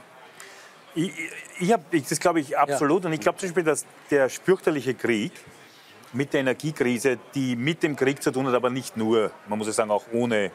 Ich, 0.95 1.13
ich 1.59 1.73
hab, 1.73 1.91
das 1.91 2.21
glaube 2.21 2.41
ich 2.41 2.57
absolut. 2.57 3.03
Ja. 3.03 3.09
Und 3.09 3.15
ich 3.15 3.21
glaube 3.21 3.39
zum 3.39 3.49
Beispiel, 3.49 3.65
dass 3.65 3.85
der 4.11 4.29
fürchterliche 4.29 4.95
Krieg 4.95 5.33
mit 6.13 6.33
der 6.33 6.41
Energiekrise, 6.41 7.19
die 7.35 7.57
mit 7.57 7.83
dem 7.83 7.97
Krieg 7.97 8.23
zu 8.23 8.31
tun 8.31 8.47
hat, 8.47 8.55
aber 8.55 8.71
nicht 8.71 8.97
nur, 8.97 9.33
man 9.49 9.59
muss 9.59 9.67
ja 9.67 9.73
sagen, 9.73 9.91
auch 9.91 10.05
ohne, 10.13 10.53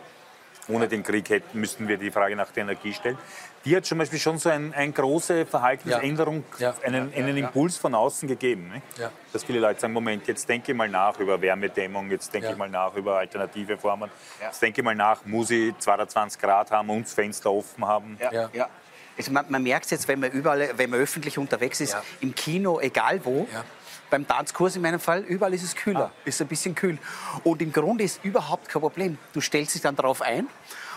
ohne 0.69 0.87
den 0.87 1.03
Krieg 1.03 1.29
hätten, 1.29 1.59
müssten 1.59 1.87
wir 1.87 1.97
die 1.97 2.11
Frage 2.11 2.35
nach 2.35 2.51
der 2.51 2.63
Energie 2.63 2.93
stellen. 2.93 3.17
Die 3.65 3.75
hat 3.75 3.85
zum 3.85 3.97
Beispiel 3.97 4.19
schon 4.19 4.37
so 4.37 4.49
eine 4.49 4.73
ein 4.73 4.93
große 4.93 5.45
Verhaltensänderung, 5.45 6.43
ja. 6.59 6.69
Ja. 6.69 6.75
einen, 6.85 7.13
einen 7.13 7.37
Impuls 7.37 7.77
von 7.77 7.93
außen 7.93 8.27
gegeben. 8.27 8.71
Ne? 8.73 9.09
Dass 9.33 9.43
viele 9.43 9.59
Leute 9.59 9.81
sagen, 9.81 9.93
Moment, 9.93 10.27
jetzt 10.27 10.47
denke 10.47 10.71
ich 10.71 10.77
mal 10.77 10.87
nach 10.87 11.19
über 11.19 11.41
Wärmedämmung, 11.41 12.09
jetzt 12.09 12.33
denke 12.33 12.51
ich 12.51 12.57
mal 12.57 12.69
nach 12.69 12.95
über 12.95 13.17
alternative 13.17 13.77
Formen, 13.77 14.09
jetzt 14.41 14.61
denke 14.61 14.79
ich 14.81 14.85
mal 14.85 14.95
nach, 14.95 15.25
muss 15.25 15.49
ich 15.49 15.77
22 15.77 16.39
Grad 16.39 16.71
haben 16.71 16.89
und 16.89 17.05
das 17.05 17.13
Fenster 17.13 17.51
offen 17.51 17.85
haben. 17.85 18.17
Ja. 18.31 18.69
Also 19.17 19.33
man, 19.33 19.45
man 19.49 19.61
merkt 19.61 19.83
es 19.83 19.91
jetzt, 19.91 20.07
wenn 20.07 20.21
man 20.21 20.31
überall, 20.31 20.69
wenn 20.77 20.89
man 20.89 21.01
öffentlich 21.01 21.37
unterwegs 21.37 21.81
ist, 21.81 21.91
ja. 21.91 22.01
im 22.21 22.33
Kino, 22.33 22.79
egal 22.79 23.19
wo. 23.25 23.49
Ja. 23.51 23.65
Beim 24.09 24.27
Tanzkurs 24.27 24.75
in 24.75 24.81
meinem 24.81 24.99
Fall, 24.99 25.21
überall 25.21 25.53
ist 25.53 25.63
es 25.63 25.75
kühler, 25.75 26.11
ah. 26.13 26.21
ist 26.25 26.41
ein 26.41 26.47
bisschen 26.47 26.75
kühl. 26.75 26.97
Und 27.43 27.61
im 27.61 27.71
Grunde 27.71 28.03
ist 28.03 28.23
überhaupt 28.23 28.69
kein 28.69 28.81
Problem. 28.81 29.17
Du 29.33 29.41
stellst 29.41 29.75
dich 29.75 29.81
dann 29.81 29.95
darauf 29.95 30.21
ein 30.21 30.47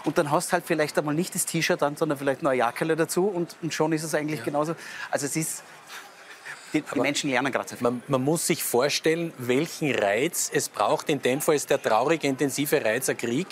und 0.04 0.18
dann 0.18 0.30
hast 0.30 0.52
halt 0.52 0.64
vielleicht 0.66 0.98
einmal 0.98 1.14
nicht 1.14 1.34
das 1.34 1.46
T-Shirt 1.46 1.82
an, 1.82 1.96
sondern 1.96 2.18
vielleicht 2.18 2.42
noch 2.42 2.50
ein 2.50 2.58
Jackerle 2.58 2.96
dazu 2.96 3.26
und, 3.26 3.56
und, 3.62 3.74
schon 3.74 3.92
ist 3.92 4.02
es 4.02 4.14
eigentlich 4.14 4.40
ja. 4.40 4.46
genauso. 4.46 4.74
Also 5.10 5.26
es 5.26 5.36
ist, 5.36 5.62
die, 6.72 6.82
die 6.82 7.00
Menschen 7.00 7.30
lernen 7.30 7.52
gerade 7.52 7.68
so 7.68 7.76
viel. 7.76 7.84
Man, 7.84 8.02
man, 8.08 8.24
muss 8.24 8.46
sich 8.46 8.64
vorstellen, 8.64 9.32
welchen 9.38 9.94
Reiz 9.94 10.50
es 10.52 10.68
braucht. 10.68 11.08
In 11.10 11.20
dem 11.20 11.40
Fall 11.40 11.54
ist 11.54 11.68
der 11.68 11.82
traurige, 11.82 12.26
intensive 12.26 12.82
Reiz 12.84 13.08
ein 13.08 13.16
Krieg 13.16 13.48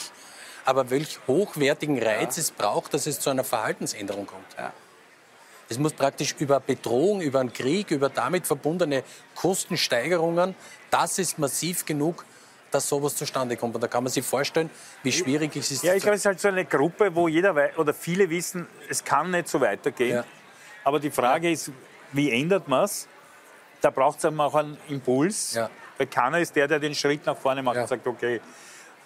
aber 0.64 0.90
welch 0.90 1.18
hochwertigen 1.26 2.00
Reiz 2.02 2.36
ja. 2.36 2.42
es 2.42 2.50
braucht, 2.50 2.94
dass 2.94 3.06
es 3.06 3.20
zu 3.20 3.30
einer 3.30 3.44
Verhaltensänderung 3.44 4.26
kommt. 4.26 4.46
Ja. 4.56 4.72
Es 5.70 5.78
muss 5.78 5.92
praktisch 5.92 6.34
über 6.40 6.58
Bedrohung, 6.58 7.20
über 7.20 7.38
einen 7.38 7.52
Krieg, 7.52 7.92
über 7.92 8.08
damit 8.08 8.44
verbundene 8.44 9.04
Kostensteigerungen, 9.36 10.56
das 10.90 11.20
ist 11.20 11.38
massiv 11.38 11.86
genug, 11.86 12.24
dass 12.72 12.88
sowas 12.88 13.14
zustande 13.14 13.56
kommt. 13.56 13.76
Und 13.76 13.80
da 13.80 13.86
kann 13.86 14.02
man 14.02 14.12
sich 14.12 14.26
vorstellen, 14.26 14.68
wie 15.04 15.12
schwierig 15.12 15.54
es 15.54 15.70
ist. 15.70 15.84
Ja, 15.84 15.94
ich 15.94 16.02
glaube, 16.02 16.16
es 16.16 16.22
ist 16.22 16.26
halt 16.26 16.40
so 16.40 16.48
eine 16.48 16.64
Gruppe, 16.64 17.14
wo 17.14 17.28
jeder 17.28 17.54
oder 17.76 17.94
viele 17.94 18.28
wissen, 18.30 18.66
es 18.88 19.04
kann 19.04 19.30
nicht 19.30 19.46
so 19.46 19.60
weitergehen. 19.60 20.16
Ja. 20.16 20.24
Aber 20.82 20.98
die 20.98 21.12
Frage 21.12 21.46
ja. 21.46 21.52
ist, 21.52 21.70
wie 22.10 22.32
ändert 22.32 22.66
man 22.66 22.84
es? 22.84 23.06
Da 23.80 23.90
braucht 23.90 24.18
es 24.18 24.24
auch 24.24 24.54
einen 24.56 24.76
Impuls. 24.88 25.54
Ja. 25.54 25.70
Weil 25.98 26.08
keiner 26.08 26.40
ist 26.40 26.56
der, 26.56 26.66
der 26.66 26.80
den 26.80 26.96
Schritt 26.96 27.24
nach 27.26 27.36
vorne 27.36 27.62
macht 27.62 27.76
und 27.76 27.88
sagt, 27.88 28.08
okay. 28.08 28.40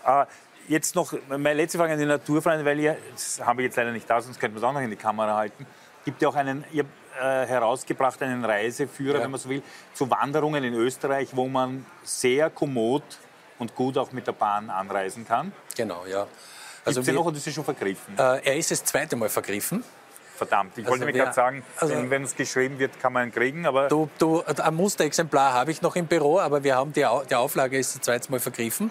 Äh, 0.02 0.24
jetzt 0.68 0.94
noch 0.94 1.14
meine 1.28 1.54
letzte 1.54 1.78
Frage 1.78 1.94
an 1.94 1.98
die 1.98 2.06
Naturfreunde, 2.06 2.64
weil 2.64 2.78
ihr, 2.80 2.96
das 3.12 3.40
habe 3.44 3.62
ich 3.62 3.66
jetzt 3.66 3.76
leider 3.76 3.92
nicht 3.92 4.08
da, 4.08 4.20
sonst 4.20 4.40
könnte 4.40 4.54
man 4.54 4.62
es 4.62 4.68
auch 4.68 4.72
noch 4.72 4.80
in 4.80 4.90
die 4.90 4.96
Kamera 4.96 5.36
halten. 5.36 5.66
Gibt 6.04 6.20
ja 6.22 6.28
auch 6.28 6.34
einen, 6.34 6.64
ihr 6.72 6.84
äh, 7.18 7.46
herausgebracht 7.46 8.22
einen 8.22 8.44
Reiseführer, 8.44 9.18
ja. 9.18 9.24
wenn 9.24 9.30
man 9.30 9.40
so 9.40 9.48
will, 9.48 9.62
zu 9.94 10.10
Wanderungen 10.10 10.64
in 10.64 10.74
Österreich, 10.74 11.30
wo 11.32 11.46
man 11.48 11.86
sehr 12.02 12.50
kommod 12.50 13.02
und 13.58 13.74
gut 13.74 13.96
auch 13.98 14.12
mit 14.12 14.26
der 14.26 14.32
Bahn 14.32 14.70
anreisen 14.70 15.26
kann. 15.26 15.52
Genau, 15.76 16.04
ja. 16.06 16.26
Also 16.84 17.00
Gibt 17.00 17.08
es 17.08 17.14
noch 17.14 17.26
oder 17.26 17.36
ist 17.36 17.46
er 17.46 17.52
schon 17.52 17.64
vergriffen? 17.64 18.18
Äh, 18.18 18.40
er 18.44 18.56
ist 18.56 18.70
das 18.70 18.84
zweite 18.84 19.16
Mal 19.16 19.28
vergriffen. 19.28 19.82
Verdammt, 20.36 20.76
ich 20.76 20.84
also 20.84 20.90
wollte 20.90 21.04
mir 21.04 21.12
gerade 21.12 21.32
sagen, 21.32 21.62
also 21.76 21.94
wenn 22.10 22.24
es 22.24 22.34
geschrieben 22.34 22.80
wird, 22.80 22.98
kann 22.98 23.12
man 23.12 23.28
ihn 23.28 23.32
kriegen, 23.32 23.66
aber... 23.66 23.86
Du, 23.86 24.10
du, 24.18 24.42
ein 24.42 24.74
Musterexemplar 24.74 25.52
habe 25.52 25.70
ich 25.70 25.80
noch 25.80 25.94
im 25.94 26.06
Büro, 26.06 26.40
aber 26.40 26.64
wir 26.64 26.74
haben 26.74 26.92
die, 26.92 27.06
die 27.30 27.34
Auflage 27.36 27.78
ist 27.78 27.94
das 27.94 28.02
zweite 28.02 28.32
Mal 28.32 28.40
vergriffen. 28.40 28.90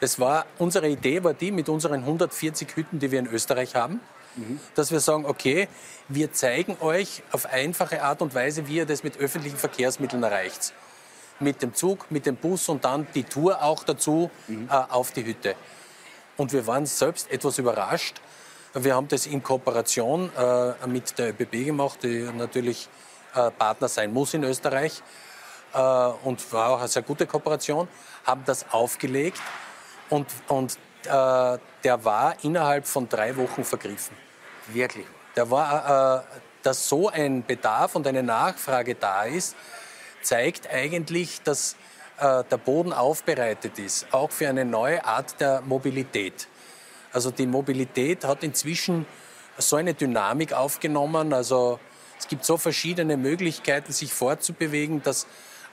Es 0.00 0.20
war, 0.20 0.46
unsere 0.58 0.88
Idee 0.88 1.24
war 1.24 1.34
die, 1.34 1.50
mit 1.50 1.68
unseren 1.68 2.00
140 2.00 2.76
Hütten, 2.76 2.98
die 3.00 3.10
wir 3.10 3.18
in 3.18 3.26
Österreich 3.26 3.74
haben, 3.74 4.00
mhm. 4.36 4.60
dass 4.74 4.92
wir 4.92 5.00
sagen, 5.00 5.26
okay, 5.26 5.68
wir 6.08 6.32
zeigen 6.32 6.76
euch 6.80 7.22
auf 7.32 7.46
einfache 7.46 8.02
Art 8.02 8.22
und 8.22 8.34
Weise, 8.34 8.68
wie 8.68 8.76
ihr 8.76 8.86
das 8.86 9.02
mit 9.02 9.18
öffentlichen 9.18 9.56
Verkehrsmitteln 9.56 10.22
erreicht. 10.22 10.72
Mit 11.40 11.62
dem 11.62 11.74
Zug, 11.74 12.10
mit 12.10 12.26
dem 12.26 12.36
Bus 12.36 12.68
und 12.68 12.84
dann 12.84 13.06
die 13.14 13.24
Tour 13.24 13.62
auch 13.62 13.82
dazu 13.84 14.30
mhm. 14.46 14.68
äh, 14.70 14.72
auf 14.72 15.12
die 15.12 15.24
Hütte. 15.24 15.56
Und 16.36 16.52
wir 16.52 16.66
waren 16.68 16.86
selbst 16.86 17.30
etwas 17.30 17.58
überrascht. 17.58 18.20
Wir 18.74 18.94
haben 18.94 19.08
das 19.08 19.26
in 19.26 19.42
Kooperation 19.42 20.30
äh, 20.36 20.86
mit 20.86 21.18
der 21.18 21.30
ÖBB 21.30 21.66
gemacht, 21.66 22.00
die 22.04 22.28
natürlich 22.36 22.88
äh, 23.34 23.50
Partner 23.50 23.88
sein 23.88 24.12
muss 24.12 24.34
in 24.34 24.44
Österreich. 24.44 25.02
Äh, 25.74 25.78
und 25.78 26.52
war 26.52 26.70
auch 26.70 26.78
eine 26.78 26.88
sehr 26.88 27.02
gute 27.02 27.26
Kooperation. 27.26 27.88
Haben 28.24 28.42
das 28.44 28.66
aufgelegt 28.70 29.40
und, 30.10 30.26
und 30.48 30.78
äh, 31.04 31.58
der 31.84 32.04
war 32.04 32.36
innerhalb 32.42 32.86
von 32.86 33.08
drei 33.08 33.36
Wochen 33.36 33.64
vergriffen. 33.64 34.16
Wirklich? 34.68 35.06
Der 35.36 35.50
war, 35.50 36.20
äh, 36.20 36.38
dass 36.62 36.88
so 36.88 37.08
ein 37.08 37.44
Bedarf 37.44 37.94
und 37.94 38.06
eine 38.06 38.22
Nachfrage 38.22 38.94
da 38.94 39.24
ist, 39.24 39.56
zeigt 40.22 40.68
eigentlich, 40.68 41.42
dass 41.42 41.76
äh, 42.18 42.44
der 42.44 42.58
Boden 42.58 42.92
aufbereitet 42.92 43.78
ist, 43.78 44.12
auch 44.12 44.30
für 44.30 44.48
eine 44.48 44.64
neue 44.64 45.04
Art 45.04 45.40
der 45.40 45.60
Mobilität. 45.62 46.48
Also 47.12 47.30
die 47.30 47.46
Mobilität 47.46 48.24
hat 48.24 48.42
inzwischen 48.42 49.06
so 49.56 49.76
eine 49.76 49.94
Dynamik 49.94 50.52
aufgenommen. 50.52 51.32
Also 51.32 51.78
es 52.18 52.28
gibt 52.28 52.44
so 52.44 52.56
verschiedene 52.56 53.16
Möglichkeiten, 53.16 53.92
sich 53.92 54.12
fortzubewegen, 54.12 55.02
dass 55.02 55.26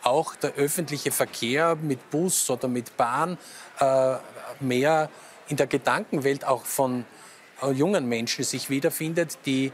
auch 0.06 0.36
der 0.36 0.54
öffentliche 0.54 1.12
Verkehr 1.12 1.76
mit 1.76 2.12
Bus 2.12 2.50
oder 2.50 2.68
mit 2.68 2.96
Bahn 2.96 3.38
äh, 3.80 4.16
mehr 4.60 5.10
in 5.48 5.58
der 5.58 5.68
Gedankenwelt 5.68 6.46
auch 6.46 6.64
von 6.64 7.06
äh, 7.62 7.72
jungen 7.72 8.08
Menschen 8.08 8.44
sich 8.44 8.70
wiederfindet, 8.70 9.40
die 9.46 9.72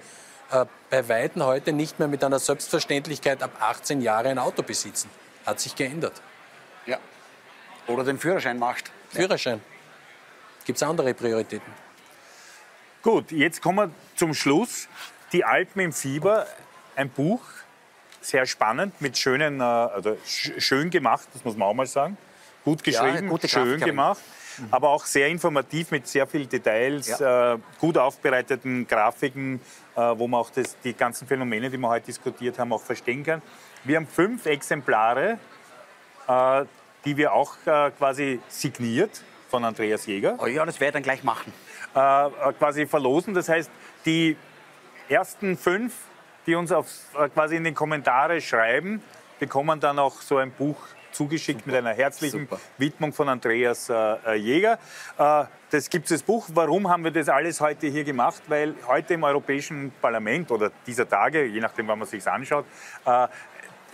äh, 0.52 0.65
bei 0.89 1.08
Weitem 1.10 1.44
heute 1.44 1.74
nicht 1.74 2.00
mehr 2.00 2.08
mit 2.08 2.24
einer 2.24 2.39
Selbstverständlichkeit 2.39 3.44
ab 3.44 3.52
18 3.60 4.02
Jahre 4.02 4.30
ein 4.30 4.39
Auto 4.39 4.63
besitzen. 4.63 5.10
Hat 5.46 5.60
sich 5.60 5.76
geändert. 5.76 6.22
Ja. 6.86 6.98
Oder 7.88 8.06
den 8.06 8.17
Führerschein 8.17 8.58
macht. 8.58 8.91
Führerschein. 9.10 9.62
Gibt 10.65 10.78
es 10.78 10.84
andere 10.84 11.13
Prioritäten? 11.13 11.74
Gut, 13.02 13.32
jetzt 13.32 13.62
kommen 13.62 13.89
wir 13.89 13.91
zum 14.15 14.34
Schluss. 14.34 14.88
Die 15.34 15.44
Alpen 15.44 15.82
im 15.82 15.94
Fieber, 15.94 16.46
ein 16.96 17.10
Buch, 17.10 17.41
sehr 18.21 18.45
spannend, 18.45 19.01
mit 19.01 19.17
schönen, 19.17 19.60
äh, 19.60 19.63
also 19.63 20.17
schön 20.25 20.89
gemacht, 20.89 21.27
das 21.34 21.43
muss 21.43 21.57
man 21.57 21.67
auch 21.67 21.73
mal 21.73 21.88
sagen. 21.88 22.17
Gut 22.63 22.84
geschrieben, 22.84 23.31
ja, 23.31 23.47
schön 23.47 23.79
gemacht, 23.79 24.21
mhm. 24.57 24.67
aber 24.69 24.89
auch 24.89 25.05
sehr 25.05 25.27
informativ 25.27 25.89
mit 25.89 26.07
sehr 26.07 26.27
vielen 26.27 26.47
Details, 26.47 27.19
ja. 27.19 27.55
äh, 27.55 27.57
gut 27.79 27.97
aufbereiteten 27.97 28.88
Grafiken, 28.88 29.60
äh, 29.95 29.99
wo 29.99 30.27
man 30.27 30.41
auch 30.41 30.51
das, 30.51 30.77
die 30.84 30.93
ganzen 30.93 31.27
Phänomene, 31.27 31.71
die 31.71 31.77
wir 31.77 31.89
heute 31.89 32.05
diskutiert 32.05 32.60
haben, 32.60 32.71
auch 32.71 32.84
verstehen 32.84 33.23
kann. 33.23 33.41
Wir 33.84 33.97
haben 33.97 34.07
fünf 34.07 34.45
Exemplare, 34.45 35.39
äh, 36.27 36.65
die 37.03 37.17
wir 37.17 37.34
auch 37.34 37.55
äh, 37.65 37.89
quasi 37.97 38.39
signiert 38.47 39.23
von 39.49 39.65
Andreas 39.65 40.05
Jäger. 40.05 40.38
Oh 40.39 40.45
ja, 40.45 40.65
das 40.65 40.79
werde 40.79 40.89
ich 40.89 40.93
dann 40.93 41.03
gleich 41.03 41.23
machen. 41.23 41.51
Äh, 41.93 42.53
quasi 42.60 42.86
verlosen. 42.86 43.34
Das 43.34 43.49
heißt, 43.49 43.71
die 44.05 44.38
ersten 45.10 45.57
fünf, 45.57 45.93
die 46.45 46.56
uns 46.56 46.71
auf, 46.71 46.88
äh, 47.17 47.30
quasi 47.30 47.56
in 47.56 47.63
den 47.63 47.75
Kommentare 47.75 48.41
schreiben, 48.41 49.01
bekommen 49.39 49.80
dann 49.80 49.99
auch 49.99 50.21
so 50.21 50.38
ein 50.38 50.51
Buch 50.51 50.77
zugeschickt 51.12 51.62
Super. 51.62 51.71
mit 51.71 51.86
einer 51.86 51.95
herzlichen 51.95 52.41
Super. 52.41 52.60
Widmung 52.77 53.13
von 53.13 53.30
Andreas 53.30 53.89
äh, 53.89 54.34
Jäger. 54.36 54.80
Äh, 55.17 55.45
das 55.69 55.89
gibt 55.89 56.06
es 56.06 56.19
das 56.19 56.23
Buch. 56.23 56.47
Warum 56.54 56.89
haben 56.89 57.04
wir 57.04 57.12
das 57.12 57.30
alles 57.30 57.62
heute 57.62 57.88
hier 57.88 58.04
gemacht? 58.04 58.41
Weil 58.47 58.75
heute 58.88 59.13
im 59.13 59.23
Europäischen 59.23 59.91
Parlament 60.01 60.51
oder 60.51 60.71
dieser 60.86 61.08
Tage, 61.08 61.45
je 61.45 61.60
nachdem, 61.60 61.88
wann 61.88 61.99
man 61.99 62.08
sich 62.08 62.25
anschaut, 62.27 62.65
äh, 63.06 63.27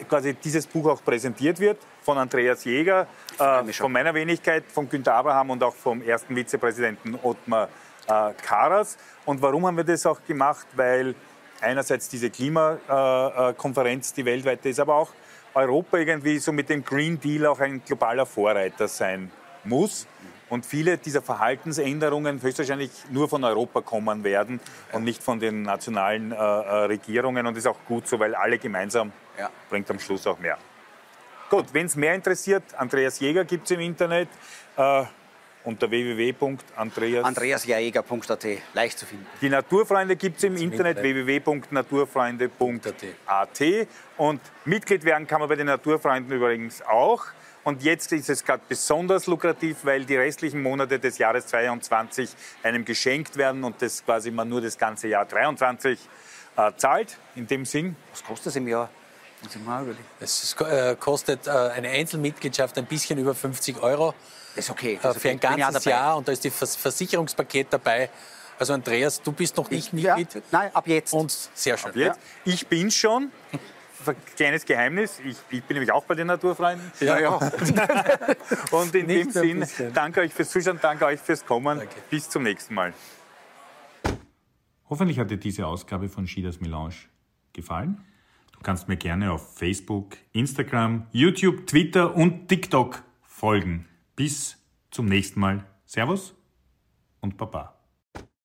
quasi 0.07 0.33
dieses 0.35 0.67
Buch 0.67 0.87
auch 0.87 1.03
präsentiert 1.03 1.59
wird 1.59 1.79
von 2.01 2.17
Andreas 2.17 2.63
Jäger, 2.63 3.07
äh, 3.39 3.73
von 3.73 3.91
meiner 3.91 4.13
Wenigkeit, 4.13 4.63
von 4.71 4.89
Günter 4.89 5.15
Abraham 5.15 5.51
und 5.51 5.63
auch 5.63 5.75
vom 5.75 6.01
ersten 6.01 6.35
Vizepräsidenten 6.35 7.17
Ottmar 7.21 7.69
äh, 8.07 8.33
Karas. 8.41 8.97
Und 9.25 9.41
warum 9.41 9.65
haben 9.65 9.77
wir 9.77 9.83
das 9.83 10.05
auch 10.05 10.19
gemacht? 10.25 10.67
Weil 10.75 11.15
einerseits 11.61 12.09
diese 12.09 12.29
Klimakonferenz, 12.29 14.13
die 14.13 14.25
weltweite 14.25 14.69
ist, 14.69 14.79
aber 14.79 14.95
auch 14.95 15.09
Europa 15.53 15.97
irgendwie 15.97 16.37
so 16.39 16.51
mit 16.51 16.69
dem 16.69 16.83
Green 16.83 17.19
Deal 17.19 17.47
auch 17.47 17.59
ein 17.59 17.81
globaler 17.83 18.25
Vorreiter 18.25 18.87
sein 18.87 19.31
muss. 19.63 20.07
Und 20.49 20.65
viele 20.65 20.97
dieser 20.97 21.21
Verhaltensänderungen 21.21 22.41
höchstwahrscheinlich 22.41 22.91
nur 23.11 23.27
von 23.27 23.43
Europa 23.43 23.81
kommen 23.81 24.23
werden 24.23 24.61
und 24.93 25.03
nicht 25.03 25.21
von 25.21 25.39
den 25.39 25.63
nationalen 25.63 26.31
äh, 26.31 26.35
äh 26.35 26.85
Regierungen. 26.85 27.45
Und 27.45 27.55
das 27.55 27.65
ist 27.65 27.69
auch 27.69 27.83
gut 27.85 28.07
so, 28.07 28.17
weil 28.17 28.33
alle 28.33 28.57
gemeinsam 28.57 29.11
ja. 29.37 29.49
bringt 29.69 29.89
am 29.91 29.99
Schluss 29.99 30.25
auch 30.25 30.39
mehr. 30.39 30.57
Gut, 31.49 31.65
wenn 31.73 31.85
es 31.85 31.95
mehr 31.95 32.13
interessiert, 32.13 32.63
Andreas 32.77 33.19
Jäger 33.19 33.43
gibt 33.43 33.65
es 33.65 33.71
im 33.71 33.81
Internet. 33.81 34.29
Äh, 34.77 35.03
unter 35.67 35.91
www.andreasjaeger.at. 35.91 38.47
Leicht 38.73 38.97
zu 38.97 39.05
finden. 39.05 39.27
Die 39.41 39.49
Naturfreunde 39.49 40.15
gibt 40.15 40.37
es 40.37 40.45
im 40.45 40.55
Internet 40.55 41.01
www.naturfreunde.at. 41.01 43.87
Und 44.15 44.39
Mitglied 44.63 45.03
werden 45.03 45.27
kann 45.27 45.41
man 45.41 45.49
bei 45.49 45.57
den 45.57 45.67
Naturfreunden 45.67 46.31
übrigens 46.31 46.81
auch. 46.81 47.25
Und 47.65 47.83
jetzt 47.83 48.13
ist 48.13 48.29
es 48.29 48.45
gerade 48.45 48.63
besonders 48.69 49.27
lukrativ, 49.27 49.79
weil 49.83 50.05
die 50.05 50.15
restlichen 50.15 50.63
Monate 50.63 50.99
des 50.99 51.17
Jahres 51.17 51.47
22 51.47 52.29
einem 52.63 52.85
geschenkt 52.85 53.35
werden 53.35 53.65
und 53.65 53.81
das 53.81 54.05
quasi 54.05 54.31
man 54.31 54.47
nur 54.47 54.61
das 54.61 54.77
ganze 54.77 55.09
Jahr 55.09 55.25
23 55.25 55.99
äh, 56.55 56.71
zahlt. 56.77 57.17
In 57.35 57.45
dem 57.45 57.65
Sinn. 57.65 57.97
Was 58.11 58.23
kostet 58.23 58.47
es 58.47 58.55
im 58.55 58.69
Jahr? 58.69 58.89
Es 60.19 60.55
äh, 60.59 60.95
kostet 60.95 61.47
äh, 61.47 61.51
eine 61.51 61.89
Einzelmitgliedschaft 61.89 62.77
ein 62.77 62.85
bisschen 62.85 63.19
über 63.19 63.35
50 63.35 63.81
Euro. 63.81 64.13
Ist 64.55 64.69
okay. 64.69 64.95
Ist 64.95 65.05
okay. 65.05 65.19
Für 65.19 65.29
ein 65.29 65.39
ganzes 65.39 65.85
Jahr 65.85 66.17
und 66.17 66.27
da 66.27 66.31
ist 66.31 66.43
das 66.45 66.75
Versicherungspaket 66.75 67.67
dabei. 67.69 68.09
Also 68.59 68.73
Andreas, 68.73 69.21
du 69.21 69.31
bist 69.31 69.55
noch 69.57 69.69
nicht 69.69 69.93
Mitglied? 69.93 70.33
Ja, 70.33 70.41
nein, 70.51 70.71
ab 70.73 70.87
jetzt. 70.87 71.13
Und 71.13 71.31
sehr 71.53 71.77
schön. 71.77 71.91
Ja. 71.95 72.15
Ich 72.43 72.67
bin 72.67 72.89
schon. 72.89 73.31
Kleines 74.37 74.63
Geheimnis, 74.63 75.19
ich, 75.19 75.35
ich, 75.49 75.63
bin 75.63 75.75
nämlich 75.75 75.91
auch 75.91 76.05
bei 76.05 76.15
den 76.15 76.27
Naturfreunden. 76.27 76.93
Ja, 77.01 77.19
ja. 77.19 77.33
und 78.71 78.95
in 78.95 79.05
dem 79.05 79.29
Sinn, 79.31 79.67
danke 79.93 80.21
euch 80.21 80.33
fürs 80.33 80.49
Zuschauen, 80.49 80.79
danke 80.81 81.05
euch 81.05 81.19
fürs 81.19 81.45
Kommen. 81.45 81.79
Danke. 81.79 81.95
Bis 82.09 82.29
zum 82.29 82.43
nächsten 82.43 82.73
Mal. 82.73 82.93
Hoffentlich 84.89 85.19
hat 85.19 85.29
dir 85.29 85.37
diese 85.37 85.67
Ausgabe 85.67 86.07
von 86.07 86.25
Schieders 86.25 86.61
Melange 86.61 86.95
gefallen. 87.51 88.01
Du 88.57 88.63
kannst 88.63 88.87
mir 88.87 88.97
gerne 88.97 89.31
auf 89.31 89.55
Facebook, 89.55 90.17
Instagram, 90.33 91.07
YouTube, 91.11 91.67
Twitter 91.67 92.15
und 92.15 92.47
TikTok 92.47 93.03
folgen. 93.21 93.87
Bis 94.15 94.57
zum 94.91 95.05
nächsten 95.05 95.39
Mal. 95.39 95.65
Servus 95.85 96.35
und 97.21 97.37
Baba. 97.37 97.76